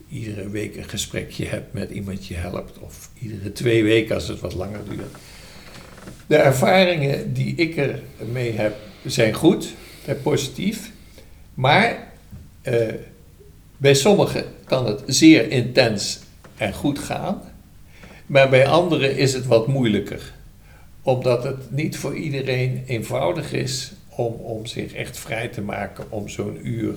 iedere 0.09 0.49
week 0.49 0.77
een 0.77 0.89
gesprekje 0.89 1.47
hebt 1.47 1.73
met 1.73 1.91
iemand 1.91 2.27
je 2.27 2.35
helpt, 2.35 2.79
of 2.79 3.11
iedere 3.23 3.53
twee 3.53 3.83
weken 3.83 4.15
als 4.15 4.29
het 4.29 4.41
wat 4.41 4.55
langer 4.55 4.81
duurt. 4.89 5.17
De 6.27 6.37
ervaringen 6.37 7.33
die 7.33 7.55
ik 7.55 7.77
ermee 8.19 8.53
heb 8.53 8.77
zijn 9.05 9.33
goed, 9.33 9.75
zijn 10.05 10.23
positief, 10.23 10.91
maar 11.55 12.13
bij 13.85 13.95
sommigen 13.95 14.45
kan 14.65 14.87
het 14.87 15.03
zeer 15.07 15.51
intens 15.51 16.21
en 16.57 16.73
goed 16.73 16.99
gaan, 16.99 17.43
maar 18.27 18.49
bij 18.49 18.67
anderen 18.67 19.17
is 19.17 19.33
het 19.33 19.47
wat 19.47 19.67
moeilijker. 19.67 20.33
Omdat 21.03 21.45
het 21.45 21.71
niet 21.71 21.97
voor 21.97 22.17
iedereen 22.17 22.83
eenvoudig 22.87 23.53
is 23.53 23.93
om, 24.09 24.33
om 24.33 24.67
zich 24.67 24.95
echt 24.95 25.19
vrij 25.19 25.49
te 25.49 25.61
maken 25.61 26.05
om 26.09 26.29
zo'n 26.29 26.59
uur, 26.63 26.95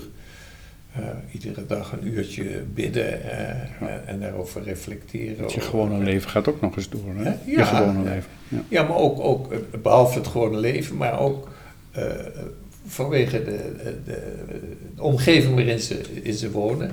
uh, 0.99 1.05
iedere 1.31 1.65
dag 1.65 1.91
een 1.91 2.07
uurtje 2.07 2.63
bidden 2.73 3.19
uh, 3.25 3.31
ja. 3.81 4.01
en 4.05 4.19
daarover 4.19 4.63
reflecteren. 4.63 5.49
Je 5.49 5.61
gewone 5.61 6.03
leven 6.03 6.29
gaat 6.29 6.47
ook 6.47 6.61
nog 6.61 6.75
eens 6.75 6.89
door, 6.89 7.15
hè? 7.15 7.29
Ja, 7.29 7.37
je 7.45 7.65
gewone 7.65 8.03
leven. 8.03 8.31
Ja, 8.47 8.63
ja 8.67 8.83
maar 8.83 8.97
ook, 8.97 9.19
ook 9.19 9.53
behalve 9.81 10.17
het 10.17 10.27
gewone 10.27 10.57
leven, 10.57 10.97
maar 10.97 11.19
ook 11.19 11.49
uh, 11.97 12.03
vanwege 12.87 13.43
de, 13.43 13.71
de, 13.83 13.95
de, 14.95 15.01
omgeving 15.01 15.55
waarin 15.55 15.79
ze, 15.79 16.01
in 16.21 16.33
ze 16.33 16.51
wonen, 16.51 16.91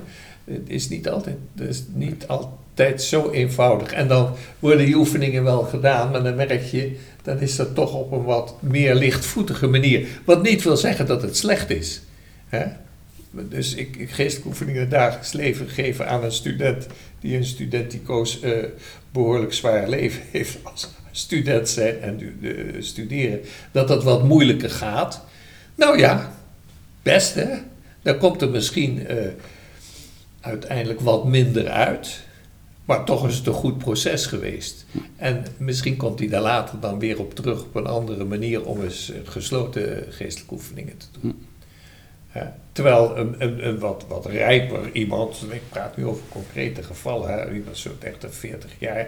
is 0.65 0.89
niet 0.89 1.09
altijd, 1.09 1.37
is 1.59 1.83
niet 1.93 2.27
altijd 2.27 3.01
zo 3.01 3.31
eenvoudig. 3.31 3.91
En 3.91 4.07
dan 4.07 4.33
worden 4.59 4.85
die 4.85 4.95
oefeningen 4.95 5.43
wel 5.43 5.61
gedaan, 5.63 6.11
maar 6.11 6.23
dan 6.23 6.35
merk 6.35 6.63
je, 6.63 6.95
dan 7.21 7.39
is 7.39 7.55
dat 7.55 7.75
toch 7.75 7.93
op 7.93 8.11
een 8.11 8.23
wat 8.23 8.55
meer 8.59 8.95
lichtvoetige 8.95 9.67
manier. 9.67 10.07
Wat 10.25 10.43
niet 10.43 10.63
wil 10.63 10.77
zeggen 10.77 11.05
dat 11.05 11.21
het 11.21 11.37
slecht 11.37 11.69
is. 11.69 12.01
Hè? 12.47 12.65
Dus 13.31 13.73
ik, 13.73 13.95
ik 13.95 14.11
geestelijke 14.11 14.47
oefeningen 14.47 14.89
dagelijks 14.89 15.33
leven 15.33 15.67
geven 15.67 16.07
aan 16.07 16.23
een 16.23 16.31
student 16.31 16.87
die 17.19 17.37
een 17.37 17.45
studentico's 17.45 18.39
uh, 18.43 18.63
behoorlijk 19.11 19.53
zwaar 19.53 19.89
leven 19.89 20.21
heeft 20.31 20.57
als 20.63 20.89
student 21.11 21.69
zijn 21.69 22.01
en 22.01 22.37
uh, 22.41 22.81
studeren, 22.81 23.39
dat 23.71 23.87
dat 23.87 24.03
wat 24.03 24.23
moeilijker 24.23 24.69
gaat. 24.69 25.23
Nou 25.75 25.97
ja, 25.97 26.31
best 27.03 27.33
hè. 27.33 27.57
Dan 28.01 28.17
komt 28.17 28.41
er 28.41 28.49
misschien 28.49 29.11
uh, 29.11 29.27
uiteindelijk 30.39 30.99
wat 30.99 31.25
minder 31.25 31.69
uit. 31.69 32.23
Maar 32.85 33.05
toch 33.05 33.27
is 33.27 33.37
het 33.37 33.47
een 33.47 33.53
goed 33.53 33.77
proces 33.77 34.25
geweest. 34.25 34.85
En 35.15 35.45
misschien 35.57 35.97
komt 35.97 36.19
hij 36.19 36.27
daar 36.27 36.41
later 36.41 36.79
dan 36.79 36.99
weer 36.99 37.19
op 37.19 37.35
terug 37.35 37.63
op 37.63 37.75
een 37.75 37.87
andere 37.87 38.23
manier 38.23 38.65
om 38.65 38.81
eens 38.81 39.11
gesloten 39.23 40.05
geestelijke 40.09 40.53
oefeningen 40.53 40.97
te 40.97 41.05
doen. 41.21 41.45
Terwijl 42.71 43.17
een, 43.17 43.35
een, 43.37 43.67
een, 43.67 43.79
wat, 43.79 44.05
wat 44.07 44.25
rijper 44.25 44.91
iemand, 44.91 45.45
ik 45.49 45.61
praat 45.69 45.97
nu 45.97 46.05
over 46.05 46.23
concrete 46.29 46.83
gevallen, 46.83 47.29
hè, 47.29 47.53
iemand 47.53 47.77
zo 47.77 47.91
30, 47.99 48.33
40 48.33 48.71
jaar, 48.79 49.07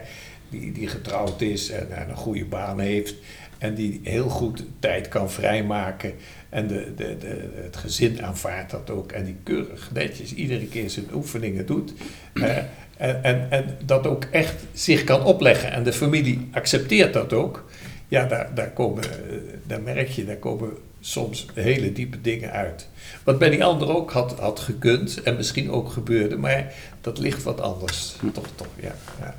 die, 0.49 0.71
die 0.71 0.87
getrouwd 0.87 1.41
is 1.41 1.69
en 1.69 2.09
een 2.09 2.15
goede 2.15 2.45
baan 2.45 2.79
heeft. 2.79 3.15
En 3.57 3.75
die 3.75 3.99
heel 4.03 4.29
goed 4.29 4.63
tijd 4.79 5.07
kan 5.07 5.31
vrijmaken. 5.31 6.13
En 6.57 6.67
de, 6.67 6.93
de, 6.95 7.17
de, 7.17 7.49
het 7.63 7.77
gezin 7.77 8.23
aanvaardt 8.23 8.71
dat 8.71 8.89
ook. 8.89 9.11
En 9.11 9.25
die 9.25 9.35
keurig 9.43 9.89
netjes 9.93 10.33
iedere 10.33 10.65
keer 10.65 10.89
zijn 10.89 11.05
oefeningen 11.13 11.65
doet. 11.65 11.93
Eh, 12.33 12.57
en, 12.97 13.23
en, 13.23 13.47
en 13.51 13.77
dat 13.85 14.07
ook 14.07 14.23
echt 14.23 14.55
zich 14.73 15.03
kan 15.03 15.23
opleggen. 15.23 15.71
En 15.71 15.83
de 15.83 15.93
familie 15.93 16.49
accepteert 16.51 17.13
dat 17.13 17.33
ook. 17.33 17.65
Ja, 18.07 18.25
daar, 18.25 18.55
daar, 18.55 18.71
komen, 18.71 19.03
eh, 19.03 19.37
daar 19.67 19.81
merk 19.81 20.09
je, 20.09 20.25
daar 20.25 20.35
komen 20.35 20.69
soms 20.99 21.45
hele 21.53 21.91
diepe 21.91 22.21
dingen 22.21 22.51
uit. 22.51 22.87
Wat 23.23 23.39
bij 23.39 23.49
die 23.49 23.63
ander 23.63 23.95
ook 23.95 24.11
had, 24.11 24.39
had 24.39 24.59
gekund 24.59 25.21
en 25.21 25.35
misschien 25.35 25.71
ook 25.71 25.89
gebeurde, 25.89 26.37
maar 26.37 26.73
dat 27.01 27.19
ligt 27.19 27.43
wat 27.43 27.61
anders. 27.61 28.15
Toch, 28.33 28.47
toch, 28.55 28.67
ja. 28.79 28.95
ja. 29.19 29.35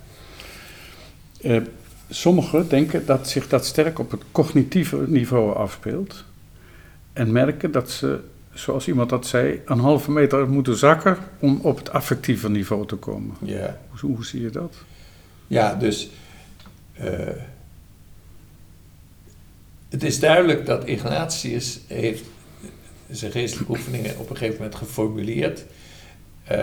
Uh, 1.41 1.63
sommigen 2.09 2.69
denken 2.69 3.07
dat 3.07 3.29
zich 3.29 3.49
dat 3.49 3.67
sterk 3.67 3.99
op 3.99 4.11
het 4.11 4.23
cognitieve 4.33 5.05
niveau 5.07 5.57
afspeelt. 5.57 6.25
En 7.19 7.33
merken 7.33 7.73
dat 7.73 7.91
ze, 7.91 8.21
zoals 8.53 8.89
iemand 8.89 9.11
dat 9.11 9.27
zei, 9.27 9.61
een 9.65 9.79
halve 9.79 10.11
meter 10.11 10.49
moeten 10.49 10.77
zakken 10.77 11.17
om 11.39 11.61
op 11.63 11.79
het 11.79 11.91
affectieve 11.91 12.51
niveau 12.51 12.87
te 12.87 12.97
komen. 12.97 13.37
Ja. 13.43 13.81
Hoe, 13.89 14.15
hoe 14.15 14.25
zie 14.25 14.43
je 14.43 14.51
dat? 14.51 14.75
Ja, 15.47 15.75
dus. 15.75 16.11
Uh, 17.01 17.11
het 19.89 20.03
is 20.03 20.21
duidelijk 20.21 20.67
dat 20.67 20.87
Ignatius 20.87 21.81
heeft 21.87 22.25
zijn 23.11 23.33
geestelijke 23.33 23.73
oefeningen 23.73 24.19
op 24.19 24.31
een 24.31 24.37
gegeven 24.37 24.57
moment 24.57 24.75
geformuleerd. 24.75 25.65
Uh, 26.53 26.59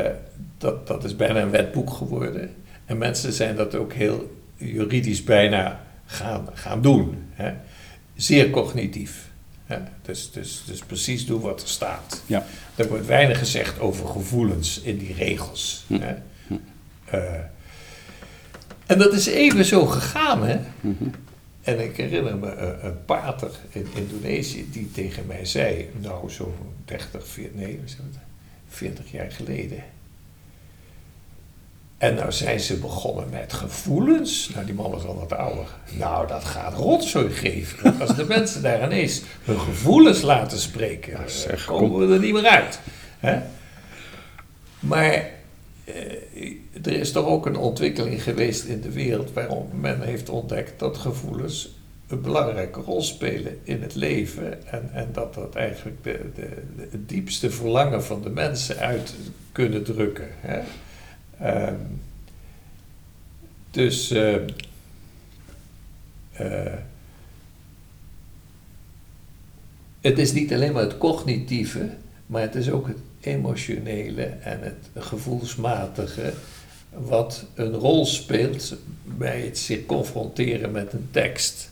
dat, 0.57 0.87
dat 0.87 1.03
is 1.03 1.15
bijna 1.15 1.41
een 1.41 1.49
wetboek 1.49 1.89
geworden. 1.89 2.55
En 2.85 2.97
mensen 2.97 3.33
zijn 3.33 3.55
dat 3.55 3.75
ook 3.75 3.93
heel 3.93 4.41
juridisch 4.55 5.23
bijna 5.23 5.85
gaan, 6.05 6.47
gaan 6.53 6.81
doen. 6.81 7.17
Hè? 7.31 7.53
Zeer 8.15 8.49
cognitief. 8.49 9.33
Dus, 10.01 10.31
dus, 10.31 10.63
dus 10.65 10.79
precies 10.79 11.25
doen 11.25 11.41
wat 11.41 11.61
er 11.61 11.67
staat. 11.67 12.23
Ja. 12.25 12.45
Er 12.75 12.87
wordt 12.87 13.05
weinig 13.05 13.37
gezegd 13.37 13.79
over 13.79 14.07
gevoelens 14.07 14.79
in 14.81 14.97
die 14.97 15.13
regels. 15.13 15.83
Hm. 15.87 15.93
Uh, 17.13 17.33
en 18.85 18.97
dat 18.97 19.13
is 19.13 19.25
even 19.25 19.65
zo 19.65 19.85
gegaan, 19.85 20.43
hè? 20.43 20.59
Mhm. 20.81 21.03
En 21.61 21.79
ik 21.83 21.97
herinner 21.97 22.37
me 22.37 22.51
een, 22.51 22.85
een 22.85 23.05
pater 23.05 23.51
in 23.69 23.87
Indonesië 23.95 24.67
die 24.71 24.91
tegen 24.91 25.25
mij 25.25 25.45
zei, 25.45 25.89
nou 26.01 26.29
zo'n 26.29 26.53
30, 26.85 27.27
40, 27.27 27.53
nee, 27.55 27.79
40 28.67 29.11
jaar 29.11 29.31
geleden. 29.31 29.83
En 32.05 32.15
nou 32.15 32.31
zijn 32.31 32.59
ze 32.59 32.77
begonnen 32.77 33.29
met 33.29 33.53
gevoelens. 33.53 34.49
Nou, 34.53 34.65
die 34.65 34.75
man 34.75 34.91
was 34.91 35.05
al 35.05 35.15
wat 35.15 35.33
ouder. 35.33 35.65
Nou, 35.97 36.27
dat 36.27 36.43
gaat 36.43 36.73
rotzooi 36.73 37.29
geven. 37.29 37.99
Als 37.99 38.15
de 38.15 38.25
mensen 38.35 38.61
daar 38.61 38.83
ineens 38.83 39.21
hun 39.43 39.59
gevoelens 39.59 40.21
laten 40.21 40.59
spreken, 40.59 41.29
zeg, 41.29 41.65
komen 41.65 41.89
kom. 41.89 42.07
we 42.07 42.13
er 42.13 42.19
niet 42.19 42.33
meer 42.33 42.45
uit. 42.45 42.79
Hè? 43.19 43.39
Maar 44.79 45.13
eh, 45.83 45.93
er 46.83 46.91
is 46.91 47.11
toch 47.11 47.25
ook 47.25 47.45
een 47.45 47.57
ontwikkeling 47.57 48.23
geweest 48.23 48.63
in 48.63 48.81
de 48.81 48.91
wereld 48.91 49.33
waarom 49.33 49.69
men 49.79 50.01
heeft 50.01 50.29
ontdekt 50.29 50.79
dat 50.79 50.97
gevoelens 50.97 51.75
een 52.07 52.21
belangrijke 52.21 52.79
rol 52.79 53.01
spelen 53.01 53.59
in 53.63 53.81
het 53.81 53.95
leven 53.95 54.67
en, 54.71 54.89
en 54.93 55.09
dat 55.11 55.33
dat 55.33 55.55
eigenlijk 55.55 56.03
de, 56.03 56.19
de, 56.35 56.49
de, 56.75 56.87
het 56.91 57.09
diepste 57.09 57.49
verlangen 57.49 58.03
van 58.03 58.21
de 58.21 58.29
mensen 58.29 58.77
uit 58.77 59.15
kunnen 59.51 59.83
drukken. 59.83 60.27
Hè? 60.39 60.61
Um, 61.41 62.01
dus 63.71 64.11
uh, 64.11 64.35
uh, 66.41 66.73
het 70.01 70.19
is 70.19 70.31
niet 70.31 70.53
alleen 70.53 70.73
maar 70.73 70.83
het 70.83 70.97
cognitieve, 70.97 71.89
maar 72.25 72.41
het 72.41 72.55
is 72.55 72.69
ook 72.69 72.87
het 72.87 72.97
emotionele 73.19 74.23
en 74.23 74.61
het 74.61 75.05
gevoelsmatige 75.05 76.33
wat 76.89 77.45
een 77.53 77.73
rol 77.73 78.05
speelt 78.05 78.75
bij 79.03 79.41
het 79.41 79.57
zich 79.57 79.85
confronteren 79.85 80.71
met 80.71 80.93
een 80.93 81.07
tekst. 81.11 81.71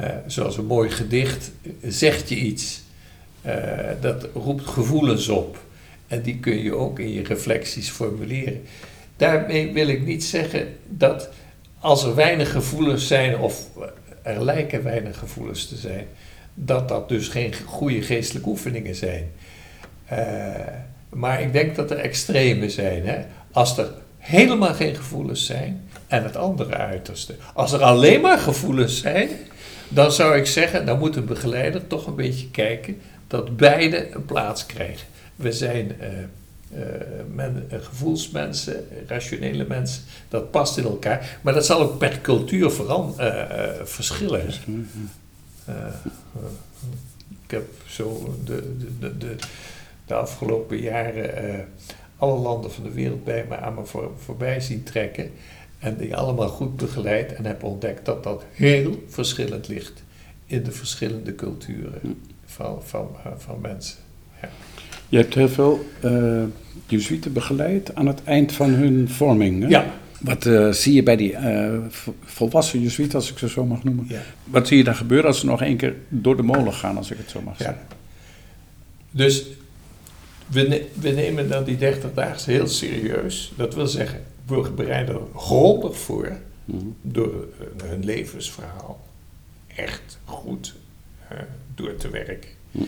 Uh, 0.00 0.06
zoals 0.26 0.56
een 0.56 0.66
mooi 0.66 0.90
gedicht 0.90 1.50
zegt 1.82 2.28
je 2.28 2.36
iets, 2.36 2.82
dat 4.00 4.28
roept 4.34 4.66
gevoelens 4.66 5.28
op. 5.28 5.66
En 6.08 6.22
die 6.22 6.38
kun 6.38 6.62
je 6.62 6.74
ook 6.74 6.98
in 6.98 7.12
je 7.12 7.22
reflecties 7.22 7.88
formuleren. 7.88 8.62
Daarmee 9.16 9.72
wil 9.72 9.88
ik 9.88 10.04
niet 10.04 10.24
zeggen 10.24 10.76
dat 10.88 11.28
als 11.78 12.04
er 12.04 12.14
weinig 12.14 12.52
gevoelens 12.52 13.06
zijn, 13.06 13.38
of 13.38 13.66
er 14.22 14.44
lijken 14.44 14.82
weinig 14.82 15.18
gevoelens 15.18 15.68
te 15.68 15.76
zijn, 15.76 16.06
dat 16.54 16.88
dat 16.88 17.08
dus 17.08 17.28
geen 17.28 17.54
goede 17.66 18.02
geestelijke 18.02 18.48
oefeningen 18.48 18.94
zijn. 18.94 19.30
Uh, 20.12 20.18
maar 21.08 21.42
ik 21.42 21.52
denk 21.52 21.76
dat 21.76 21.90
er 21.90 21.98
extreme 21.98 22.70
zijn. 22.70 23.06
Hè? 23.06 23.18
Als 23.52 23.78
er 23.78 23.92
helemaal 24.18 24.74
geen 24.74 24.96
gevoelens 24.96 25.46
zijn, 25.46 25.88
en 26.08 26.22
het 26.22 26.36
andere 26.36 26.74
uiterste. 26.74 27.34
Als 27.54 27.72
er 27.72 27.82
alleen 27.82 28.20
maar 28.20 28.38
gevoelens 28.38 29.00
zijn, 29.00 29.28
dan 29.88 30.12
zou 30.12 30.36
ik 30.36 30.46
zeggen, 30.46 30.86
dan 30.86 30.98
moet 30.98 31.16
een 31.16 31.24
begeleider 31.24 31.86
toch 31.86 32.06
een 32.06 32.14
beetje 32.14 32.50
kijken 32.50 33.00
dat 33.26 33.56
beide 33.56 34.14
een 34.14 34.24
plaats 34.24 34.66
krijgen. 34.66 35.06
We 35.38 35.52
zijn 35.52 35.96
uh, 36.00 36.08
uh, 36.80 36.84
men, 37.34 37.68
uh, 37.72 37.78
gevoelsmensen, 37.82 38.86
rationele 39.06 39.64
mensen, 39.68 40.02
dat 40.28 40.50
past 40.50 40.78
in 40.78 40.84
elkaar. 40.84 41.38
Maar 41.42 41.54
dat 41.54 41.66
zal 41.66 41.80
ook 41.80 41.98
per 41.98 42.20
cultuur 42.20 42.70
verschillen. 43.84 44.46
ik 47.44 47.50
heb 47.50 47.64
zo 47.86 48.36
de, 48.44 48.76
de, 48.98 49.18
de, 49.18 49.36
de 50.06 50.14
afgelopen 50.14 50.80
jaren 50.80 51.66
alle 52.16 52.38
landen 52.38 52.72
van 52.72 52.84
de 52.84 52.90
wereld 52.90 53.24
bij 53.24 53.46
me 53.48 53.56
aan 53.56 53.74
me 53.74 53.84
voor, 53.84 54.10
voorbij 54.18 54.60
zien 54.60 54.82
trekken. 54.82 55.30
En 55.78 55.96
die 55.96 56.16
allemaal 56.16 56.48
goed 56.48 56.76
begeleid 56.76 57.32
en 57.32 57.44
heb 57.44 57.62
ontdekt 57.62 58.04
dat 58.04 58.24
dat 58.24 58.44
heel 58.52 59.04
verschillend 59.08 59.68
ligt 59.68 60.02
in 60.46 60.62
de 60.62 60.72
verschillende 60.72 61.34
culturen 61.34 62.22
van, 62.44 62.82
van, 62.82 63.08
van 63.36 63.60
mensen. 63.60 63.98
Ja. 64.42 64.48
Je 65.08 65.16
hebt 65.16 65.34
heel 65.34 65.48
veel 65.48 65.88
uh, 66.04 66.42
Jezuïeten 66.86 67.32
begeleid 67.32 67.94
aan 67.94 68.06
het 68.06 68.24
eind 68.24 68.52
van 68.52 68.70
hun 68.70 69.08
vorming. 69.08 69.62
Hè? 69.62 69.68
Ja. 69.68 69.94
Wat 70.20 70.44
uh, 70.46 70.70
zie 70.72 70.92
je 70.94 71.02
bij 71.02 71.16
die 71.16 71.32
uh, 71.32 71.78
volwassen 72.24 72.80
Jezuïeten, 72.82 73.18
als 73.18 73.30
ik 73.30 73.38
ze 73.38 73.48
zo 73.48 73.64
mag 73.64 73.84
noemen? 73.84 74.04
Ja. 74.08 74.20
Wat 74.44 74.68
zie 74.68 74.76
je 74.76 74.84
dan 74.84 74.94
gebeuren 74.96 75.26
als 75.26 75.40
ze 75.40 75.46
nog 75.46 75.62
één 75.62 75.76
keer 75.76 75.94
door 76.08 76.36
de 76.36 76.42
molen 76.42 76.72
gaan, 76.72 76.96
als 76.96 77.10
ik 77.10 77.18
het 77.18 77.30
zo 77.30 77.40
mag 77.40 77.58
Ja. 77.58 77.64
zeggen? 77.64 77.82
Dus 79.10 79.46
we, 80.46 80.62
ne- 80.62 80.86
we 81.00 81.10
nemen 81.10 81.48
dan 81.48 81.64
die 81.64 81.76
30 81.76 82.10
dagen 82.14 82.52
heel 82.52 82.66
serieus. 82.66 83.52
Dat 83.56 83.74
wil 83.74 83.86
zeggen, 83.86 84.20
we 84.46 84.70
bereiden 84.76 85.14
er 85.14 85.20
grondig 85.40 85.98
voor 85.98 86.32
Mhm. 86.64 86.86
door 87.02 87.48
eh, 87.60 87.88
hun 87.90 88.04
levensverhaal 88.04 89.00
echt 89.76 90.18
goed 90.24 90.74
eh, 91.28 91.38
door 91.74 91.94
te 91.96 92.10
werken. 92.10 92.50
Hm. 92.70 92.78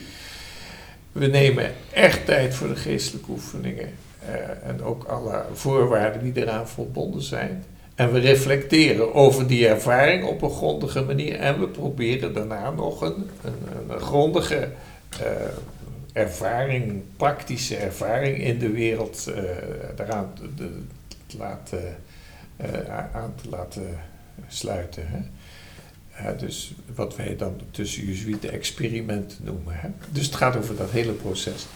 We 1.12 1.26
nemen 1.26 1.72
echt 1.92 2.26
tijd 2.26 2.54
voor 2.54 2.68
de 2.68 2.76
geestelijke 2.76 3.30
oefeningen 3.30 3.88
eh, 4.26 4.68
en 4.68 4.82
ook 4.82 5.04
alle 5.04 5.44
voorwaarden 5.52 6.22
die 6.32 6.42
eraan 6.42 6.68
verbonden 6.68 7.22
zijn. 7.22 7.64
En 7.94 8.12
we 8.12 8.18
reflecteren 8.18 9.14
over 9.14 9.46
die 9.46 9.68
ervaring 9.68 10.24
op 10.24 10.42
een 10.42 10.50
grondige 10.50 11.02
manier 11.02 11.34
en 11.36 11.60
we 11.60 11.68
proberen 11.68 12.32
daarna 12.34 12.70
nog 12.70 13.00
een, 13.00 13.30
een, 13.44 14.00
grondige 14.00 14.68
eh, 15.20 15.26
ervaring, 16.12 17.02
praktische 17.16 17.76
ervaring 17.76 18.38
in 18.38 18.58
de 18.58 18.70
wereld 18.70 19.26
eh, 19.34 19.42
daaraan 19.96 20.32
te, 20.34 20.54
te- 20.54 20.82
te 21.26 21.36
laten, 21.36 21.96
aan 23.12 23.34
te 23.42 23.48
laten 23.48 23.98
sluiten. 24.48 25.02
Hè? 25.06 25.18
Dus 26.38 26.72
wat 26.94 27.16
wij 27.16 27.36
dan 27.36 27.60
tussen 27.70 28.06
Jezuïeten 28.06 28.52
experimenten 28.52 29.38
noemen. 29.44 29.94
Dus 30.10 30.26
het 30.26 30.34
gaat 30.34 30.56
over 30.56 30.76
dat 30.76 30.90
hele 30.90 31.12
proces. 31.12 31.66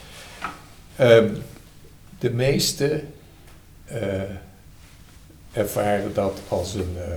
Ehm, 0.97 1.35
de 2.19 2.31
meeste 2.31 3.03
eh, 3.85 4.21
ervaren 5.53 6.15
dat 6.15 6.41
als 6.49 6.75
een 6.75 6.97
eh, 6.97 7.15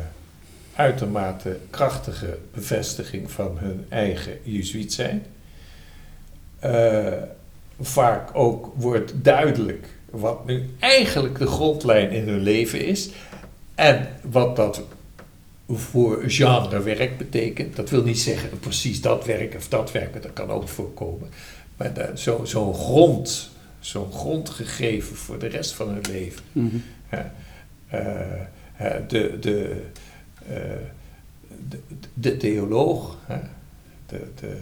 uitermate 0.75 1.57
krachtige 1.69 2.37
bevestiging 2.53 3.31
van 3.31 3.57
hun 3.57 3.85
eigen 3.89 4.37
Jezuïet 4.43 4.93
zijn. 4.93 5.25
Eh, 6.59 7.13
vaak 7.79 8.29
ook 8.33 8.71
wordt 8.75 9.13
duidelijk 9.23 9.87
wat 10.09 10.45
nu 10.45 10.69
eigenlijk 10.79 11.39
de 11.39 11.47
grondlijn 11.47 12.11
in 12.11 12.27
hun 12.27 12.41
leven 12.41 12.85
is. 12.85 13.09
En 13.75 14.07
wat 14.21 14.55
dat 14.55 14.81
voor 15.69 16.23
genrewerk 16.27 17.17
betekent. 17.17 17.75
Dat 17.75 17.89
wil 17.89 18.03
niet 18.03 18.19
zeggen 18.19 18.59
precies 18.59 19.01
dat 19.01 19.25
werk 19.25 19.55
of 19.55 19.67
dat 19.67 19.91
werk, 19.91 20.21
dat 20.21 20.33
kan 20.33 20.49
ook 20.49 20.67
voorkomen. 20.69 21.29
Maar 21.77 21.93
da- 21.93 22.15
zo- 22.15 22.45
zo'n 22.45 22.73
grond, 22.73 23.49
zo'n 23.79 24.11
grondgegeven 24.11 25.15
voor 25.15 25.39
de 25.39 25.47
rest 25.47 25.73
van 25.73 25.87
hun 25.89 26.05
leven. 26.11 26.43
Mhm. 26.51 26.75
Eh, 27.87 28.95
de, 29.07 29.37
de, 29.39 29.81
eh, 30.49 30.55
de, 31.69 31.79
de 32.13 32.37
theoloog, 32.37 33.17
de, 34.05 34.21
de, 34.39 34.57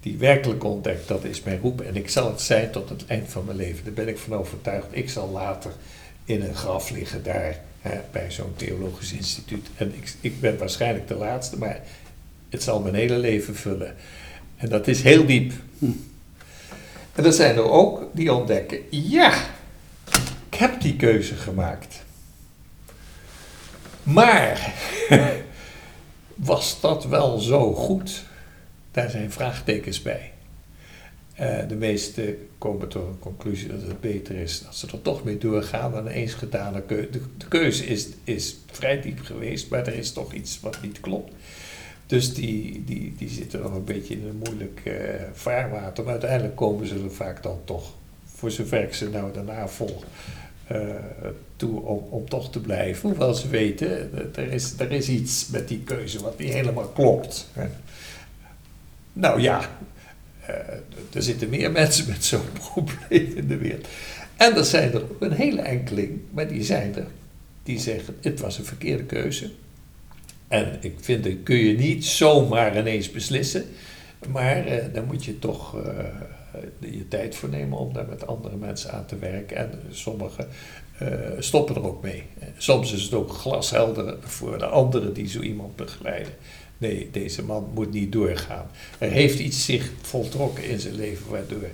die 0.00 0.16
werkelijk 0.18 0.64
ontdekt, 0.64 1.08
dat 1.08 1.24
is 1.24 1.42
mijn 1.42 1.60
roep. 1.60 1.80
En 1.80 1.96
ik 1.96 2.08
zal 2.10 2.26
het 2.30 2.40
zijn 2.40 2.70
tot 2.70 2.88
het 2.88 3.06
eind 3.06 3.28
van 3.28 3.44
mijn 3.44 3.56
leven. 3.56 3.84
Daar 3.84 3.92
ben 3.92 4.08
ik 4.08 4.18
van 4.18 4.34
overtuigd. 4.34 4.86
Ik 4.90 5.10
zal 5.10 5.28
later 5.30 5.72
in 6.24 6.42
een 6.42 6.54
graf 6.54 6.90
liggen 6.90 7.22
daar 7.22 7.60
bij 8.10 8.30
zo'n 8.30 8.52
theologisch 8.56 9.12
instituut. 9.12 9.68
En 9.76 9.94
ik, 9.94 10.14
ik 10.20 10.40
ben 10.40 10.58
waarschijnlijk 10.58 11.08
de 11.08 11.14
laatste, 11.14 11.58
maar 11.58 11.80
het 12.50 12.62
zal 12.62 12.80
mijn 12.80 12.94
hele 12.94 13.18
leven 13.18 13.56
vullen. 13.56 13.94
En 14.56 14.68
dat 14.68 14.88
is 14.88 15.02
heel 15.02 15.26
diep. 15.26 15.52
En 17.14 17.24
er 17.24 17.32
zijn 17.32 17.56
er 17.56 17.70
ook 17.70 18.10
die 18.12 18.32
ontdekken, 18.32 18.78
ja, 18.90 19.34
ik 20.48 20.54
heb 20.54 20.80
die 20.80 20.96
keuze 20.96 21.34
gemaakt. 21.34 22.02
Maar 24.02 24.74
was 26.34 26.80
dat 26.80 27.04
wel 27.04 27.38
zo 27.38 27.74
goed? 27.74 28.22
Daar 28.90 29.10
zijn 29.10 29.32
vraagtekens 29.32 30.02
bij. 30.02 30.31
Uh, 31.42 31.68
de 31.68 31.74
meesten 31.74 32.48
komen 32.58 32.88
tot 32.88 33.02
een 33.02 33.18
conclusie 33.18 33.68
dat 33.68 33.82
het 33.82 34.00
beter 34.00 34.36
is 34.36 34.62
dat 34.62 34.76
ze 34.76 34.86
er 34.86 35.02
toch 35.02 35.24
mee 35.24 35.38
doorgaan 35.38 35.92
dan 35.92 36.06
eens 36.06 36.34
gedane 36.34 36.82
keuze. 36.82 37.10
De, 37.10 37.20
de, 37.36 37.48
keuze 37.48 37.86
is, 37.86 38.08
is 38.24 38.56
vrij 38.66 39.00
diep 39.00 39.20
geweest, 39.20 39.70
maar 39.70 39.86
er 39.86 39.94
is 39.94 40.12
toch 40.12 40.32
iets 40.32 40.60
wat 40.60 40.82
niet 40.82 41.00
klopt. 41.00 41.32
Dus 42.06 42.34
die, 42.34 42.84
die, 42.84 43.14
die 43.18 43.28
zitten 43.28 43.60
nog 43.60 43.74
een 43.74 43.84
beetje 43.84 44.14
in 44.14 44.26
een 44.26 44.42
moeilijk 44.44 44.80
uh, 44.84 44.94
vaarwater. 45.32 46.04
Maar 46.04 46.12
uiteindelijk 46.12 46.56
komen 46.56 46.86
ze 46.86 46.94
er 46.94 47.10
vaak 47.10 47.42
dan 47.42 47.58
toch, 47.64 47.94
voor 48.24 48.50
zover 48.50 48.82
ik 48.82 48.94
ze 48.94 49.10
nou 49.10 49.32
daarna 49.32 49.68
volg, 49.68 50.04
uh, 50.72 50.78
toe 51.56 51.80
om, 51.80 52.06
om 52.10 52.28
toch 52.28 52.50
te 52.50 52.60
blijven. 52.60 53.08
Hoewel 53.08 53.34
ze 53.34 53.48
weten, 53.48 54.10
er 54.34 54.52
is, 54.52 54.74
er 54.78 54.92
is 54.92 55.08
iets 55.08 55.48
met 55.48 55.68
die 55.68 55.80
keuze 55.80 56.22
wat 56.22 56.38
niet 56.38 56.52
helemaal 56.52 56.88
klopt. 56.88 57.48
Nou 59.12 59.40
ja, 59.40 59.70
er 61.12 61.22
zitten 61.22 61.48
meer 61.48 61.70
mensen 61.80 62.08
met 62.08 62.24
zo'n 62.24 62.52
probleem 62.58 63.32
in 63.34 63.48
de 63.48 63.56
wereld. 63.56 63.88
En 64.36 64.56
er 64.56 64.64
zijn 64.64 64.92
er 64.92 65.02
een 65.18 65.32
hele 65.32 65.60
enkeling, 65.60 66.20
maar 66.30 66.48
die 66.48 66.62
zijn 66.62 66.96
er, 66.96 67.06
die 67.62 67.78
zeggen: 67.78 68.16
het 68.20 68.40
was 68.40 68.58
een 68.58 68.64
verkeerde 68.64 69.04
keuze. 69.04 69.50
En 70.48 70.78
ik 70.80 70.94
vind, 71.00 71.24
dat 71.24 71.32
kun 71.42 71.56
je 71.56 71.76
niet 71.76 72.04
zomaar 72.04 72.78
ineens 72.78 73.10
beslissen. 73.10 73.64
Maar 74.28 74.66
uh, 74.66 74.74
dan 74.92 75.04
moet 75.04 75.24
je 75.24 75.38
toch 75.38 75.76
uh, 75.76 75.82
je 76.78 77.08
tijd 77.08 77.34
voor 77.34 77.48
nemen 77.48 77.78
om 77.78 77.92
daar 77.92 78.08
met 78.08 78.26
andere 78.26 78.56
mensen 78.56 78.92
aan 78.92 79.06
te 79.06 79.18
werken. 79.18 79.56
En 79.56 79.70
sommigen 79.90 80.48
uh, 81.02 81.08
stoppen 81.38 81.74
er 81.74 81.86
ook 81.86 82.02
mee. 82.02 82.22
Soms 82.56 82.92
is 82.92 83.02
het 83.02 83.14
ook 83.14 83.30
glashelder 83.30 84.16
voor 84.20 84.58
de 84.58 84.66
anderen 84.66 85.12
die 85.14 85.28
zo 85.28 85.40
iemand 85.40 85.76
begeleiden. 85.76 86.32
Nee, 86.82 87.08
deze 87.12 87.42
man 87.42 87.70
moet 87.74 87.92
niet 87.92 88.12
doorgaan. 88.12 88.66
Er 88.98 89.10
heeft 89.10 89.38
iets 89.38 89.64
zich 89.64 89.90
voltrokken 90.00 90.64
in 90.64 90.80
zijn 90.80 90.94
leven 90.94 91.30
waardoor. 91.30 91.68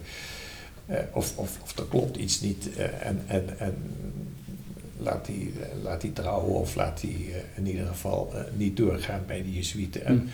of, 1.12 1.36
of, 1.36 1.58
of 1.62 1.78
er 1.78 1.84
klopt 1.84 2.16
iets 2.16 2.40
niet. 2.40 2.76
en, 3.02 3.22
en, 3.26 3.58
en 3.58 3.74
laat 4.96 5.26
die, 5.26 5.52
laat 5.82 6.00
die 6.00 6.12
trouwen 6.12 6.54
of 6.54 6.74
laat 6.74 7.00
die 7.00 7.34
in 7.54 7.66
ieder 7.66 7.86
geval 7.86 8.32
niet 8.56 8.76
doorgaan 8.76 9.22
bij 9.26 9.42
de 9.42 9.52
Jezuïeten. 9.52 10.04
En 10.04 10.14
mm. 10.14 10.28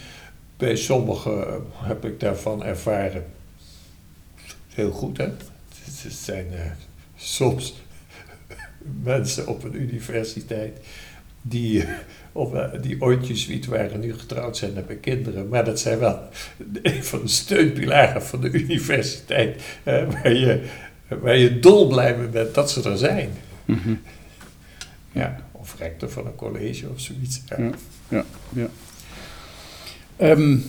bij 0.57 0.77
sommigen 0.77 1.63
heb 1.75 2.05
ik 2.05 2.21
daarvan 2.21 2.65
ervaren, 2.65 3.25
heel 4.69 4.91
goed 4.91 5.17
hè. 5.17 5.29
Het 5.85 6.13
zijn 6.13 6.47
soms 7.17 7.75
mensen 9.03 9.47
op 9.47 9.65
een 9.65 9.81
universiteit 9.83 10.79
die, 11.47 11.83
uh, 11.83 11.89
of, 12.33 12.53
uh, 12.55 12.65
die 12.83 13.01
ooit 13.01 13.27
Jezuïet 13.27 13.67
waren, 13.67 14.01
nu 14.01 14.15
getrouwd 14.15 14.57
zijn, 14.57 14.75
hebben 14.75 15.01
kinderen. 15.01 15.49
Maar 15.49 15.65
dat 15.65 15.81
zijn 15.81 15.99
wel 15.99 16.29
een 16.83 17.05
van 17.05 17.21
de 17.21 17.29
steunpilaren 17.29 18.23
van 18.23 18.41
de 18.41 18.51
universiteit, 18.51 19.63
waar, 19.85 20.33
je, 20.33 20.63
waar 21.09 21.37
je 21.37 21.59
dolblij 21.59 22.17
mee 22.17 22.29
bent 22.29 22.55
dat 22.55 22.71
ze 22.71 22.91
er 22.91 22.99
zijn. 22.99 23.31
Mm 23.65 23.79
-hmm. 23.83 24.01
Ja, 25.13 25.37
of 25.53 25.77
rector 25.79 26.11
van 26.11 26.27
een 26.27 26.35
college 26.35 26.89
of 26.89 27.01
zoiets. 27.01 27.43
Ja, 27.49 27.57
ja, 27.59 27.71
ja. 28.09 28.25
ja. 28.53 28.69
Um, 30.31 30.65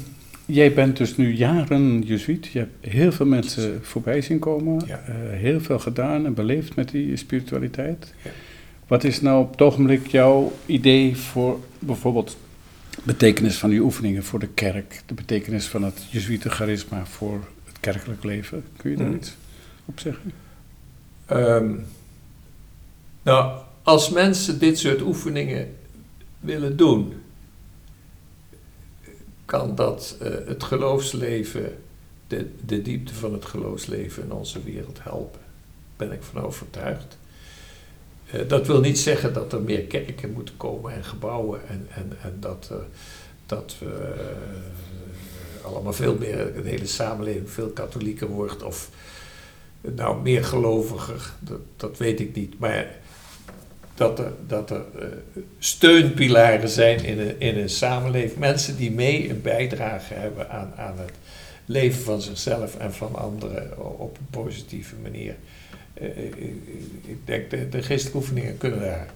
jij 0.45 0.73
bent 0.73 0.97
dus 0.97 1.17
nu 1.17 1.33
jaren 1.33 2.01
jezuïet. 2.01 2.47
Je 2.47 2.59
hebt 2.59 2.85
heel 2.85 3.11
veel 3.11 3.25
mensen 3.25 3.79
voorbij 3.81 4.21
zien 4.21 4.39
komen. 4.39 4.83
Ja. 4.85 5.03
Uh, 5.09 5.15
heel 5.39 5.61
veel 5.61 5.79
gedaan 5.79 6.25
en 6.25 6.33
beleefd 6.33 6.75
met 6.75 6.89
die 6.89 7.15
spiritualiteit. 7.15 8.13
Ja. 8.23 8.31
Wat 8.87 9.03
is 9.03 9.21
nou 9.21 9.43
op 9.43 9.51
het 9.51 9.61
ogenblik 9.61 10.07
jouw 10.07 10.51
idee 10.65 11.17
voor 11.17 11.59
bijvoorbeeld 11.79 12.37
de 12.89 13.01
betekenis 13.03 13.57
van 13.57 13.69
die 13.69 13.79
oefeningen 13.79 14.23
voor 14.23 14.39
de 14.39 14.47
kerk? 14.47 15.01
De 15.05 15.13
betekenis 15.13 15.67
van 15.67 15.83
het 15.83 16.05
jezuïetencharisma 16.09 17.05
voor 17.05 17.43
het 17.63 17.79
kerkelijk 17.79 18.23
leven? 18.23 18.65
Kun 18.77 18.89
je 18.91 18.97
daar 18.97 19.05
hmm. 19.05 19.15
iets 19.15 19.35
op 19.85 19.99
zeggen? 19.99 20.31
Um, 21.31 21.85
nou, 23.21 23.59
als 23.83 24.09
mensen 24.09 24.59
dit 24.59 24.79
soort 24.79 25.01
oefeningen 25.01 25.75
willen 26.39 26.77
doen, 26.77 27.13
kan 29.45 29.75
dat 29.75 30.17
uh, 30.21 30.27
het 30.47 30.63
geloofsleven, 30.63 31.77
de, 32.27 32.49
de 32.65 32.81
diepte 32.81 33.13
van 33.13 33.33
het 33.33 33.45
geloofsleven 33.45 34.23
in 34.23 34.31
onze 34.31 34.63
wereld 34.63 35.03
helpen. 35.03 35.41
Daar 35.95 36.07
ben 36.07 36.17
ik 36.17 36.23
van 36.23 36.43
overtuigd. 36.43 37.17
Uh, 38.33 38.41
dat 38.47 38.67
wil 38.67 38.79
niet 38.79 38.99
zeggen 38.99 39.33
dat 39.33 39.53
er 39.53 39.61
meer 39.61 39.81
kerken 39.81 40.31
moeten 40.31 40.57
komen 40.57 40.93
en 40.93 41.03
gebouwen 41.03 41.59
en, 41.67 41.87
en, 41.89 42.11
en 42.21 42.37
dat, 42.39 42.69
uh, 42.71 42.77
dat 43.45 43.75
we 43.79 44.13
allemaal 45.63 45.93
veel 45.93 46.15
meer, 46.19 46.53
de 46.63 46.69
hele 46.69 46.87
samenleving 46.87 47.49
veel 47.49 47.69
katholieker 47.69 48.27
wordt 48.27 48.63
of 48.63 48.89
nou 49.81 50.21
meer 50.21 50.45
geloviger, 50.45 51.31
dat, 51.39 51.59
dat 51.75 51.97
weet 51.97 52.19
ik 52.19 52.35
niet. 52.35 52.59
Maar 52.59 52.87
dat 53.95 54.19
er, 54.19 54.31
dat 54.47 54.69
er 54.69 54.83
steunpilaren 55.59 56.69
zijn 56.69 57.03
in 57.03 57.19
een, 57.19 57.39
in 57.39 57.57
een 57.57 57.69
samenleving. 57.69 58.39
Mensen 58.39 58.77
die 58.77 58.91
mee 58.91 59.29
een 59.29 59.41
bijdrage 59.41 60.13
hebben 60.13 60.49
aan, 60.49 60.73
aan 60.75 60.97
het 60.97 61.11
leven 61.65 62.01
van 62.01 62.21
zichzelf 62.21 62.77
en 62.77 62.93
van 62.93 63.15
anderen 63.15 63.77
op 63.99 64.17
een 64.17 64.41
positieve 64.41 64.95
manier. 65.01 65.35
Uh, 66.01 66.07
ik, 66.07 66.35
ik 67.05 67.17
denk 67.25 67.49
de, 67.49 67.69
de 67.69 67.81
geestelijke 67.81 68.17
oefeningen 68.17 68.57
kunnen 68.57 68.79
daar 68.79 69.07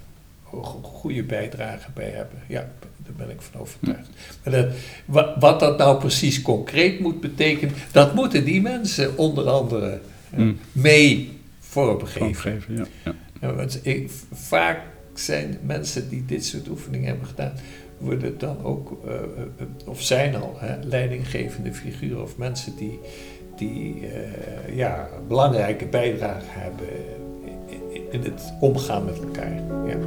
goede 0.82 1.24
bijdrage 1.24 1.92
bij 1.94 2.10
hebben. 2.10 2.40
Ja, 2.48 2.70
daar 2.98 3.14
ben 3.18 3.30
ik 3.30 3.42
van 3.42 3.62
overtuigd. 3.62 4.10
Maar 4.44 4.54
dat, 4.54 4.68
wat, 5.06 5.36
wat, 5.40 5.60
dat 5.60 5.78
nou 5.78 6.00
precies 6.00 6.42
concreet 6.42 7.00
moet 7.00 7.22
betekenen, 7.22 7.74
dat 7.92 8.16
moeten 8.16 8.44
die 8.44 8.62
mensen 8.62 9.18
onder 9.18 9.50
andere 9.50 10.00
uh, 10.38 10.52
mee 10.72 11.40
vormgeven. 11.60 12.64
Ja, 12.68 12.86
ja. 13.06 13.16
Ja, 13.42 13.54
want 13.54 13.80
ik, 13.82 14.12
vaak 14.32 14.80
zijn 15.14 15.58
mensen 15.64 16.10
die 16.10 16.26
dit 16.26 16.46
soort 16.46 16.68
oefeningen 16.68 17.08
hebben 17.08 17.28
gedaan, 17.28 17.54
worden 17.98 18.38
dan 18.38 18.64
ook, 18.64 19.02
uh, 19.06 19.14
of 19.86 20.02
zijn 20.02 20.36
al, 20.36 20.56
hè, 20.60 20.84
leidinggevende 20.84 21.74
figuren 21.74 22.24
of 22.24 22.38
mensen 22.38 22.76
die, 22.76 23.00
die 23.60 24.02
uh, 24.02 24.76
ja, 24.76 25.10
belangrijke 25.28 25.86
bijdrage 25.86 26.46
hebben 26.48 26.88
in, 28.12 28.22
het 28.22 28.54
omgaan 28.60 29.06
met 29.06 29.20
elkaar. 29.20 29.56
Ja. 29.88 29.98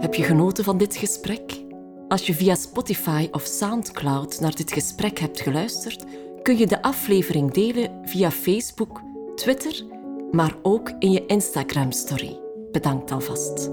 Heb 0.00 0.14
je 0.14 0.22
genoten 0.22 0.64
van 0.64 0.78
dit 0.78 0.96
gesprek? 0.96 1.62
Als 2.08 2.26
je 2.26 2.34
via 2.34 2.54
Spotify 2.54 3.28
of 3.30 3.42
SoundCloud 3.42 4.40
naar 4.40 4.54
dit 4.54 4.72
gesprek 4.72 5.18
hebt 5.18 5.40
geluisterd, 5.40 6.04
kun 6.42 6.58
je 6.58 6.66
de 6.66 6.82
aflevering 6.82 7.52
delen 7.52 7.90
via 8.04 8.30
Facebook, 8.30 9.00
Twitter, 9.34 9.93
maar 10.34 10.54
ook 10.62 10.92
in 10.98 11.12
je 11.12 11.26
Instagram-story. 11.26 12.40
Bedankt 12.72 13.10
alvast. 13.10 13.68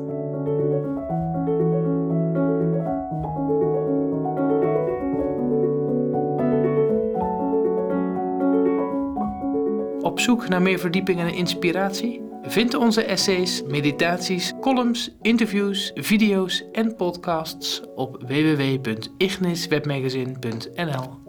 Op 10.02 10.20
zoek 10.20 10.50
naar 10.50 10.62
meer 10.62 10.80
verdieping 10.80 11.20
en 11.20 11.34
inspiratie? 11.34 12.22
Vind 12.44 12.74
onze 12.74 13.04
essays, 13.04 13.64
meditaties, 13.64 14.54
columns, 14.62 15.16
interviews, 15.22 15.92
video's 15.94 16.64
en 16.72 16.96
podcasts 16.96 17.82
op 17.96 18.24
www.igniswebmagazine.nl. 18.28 21.21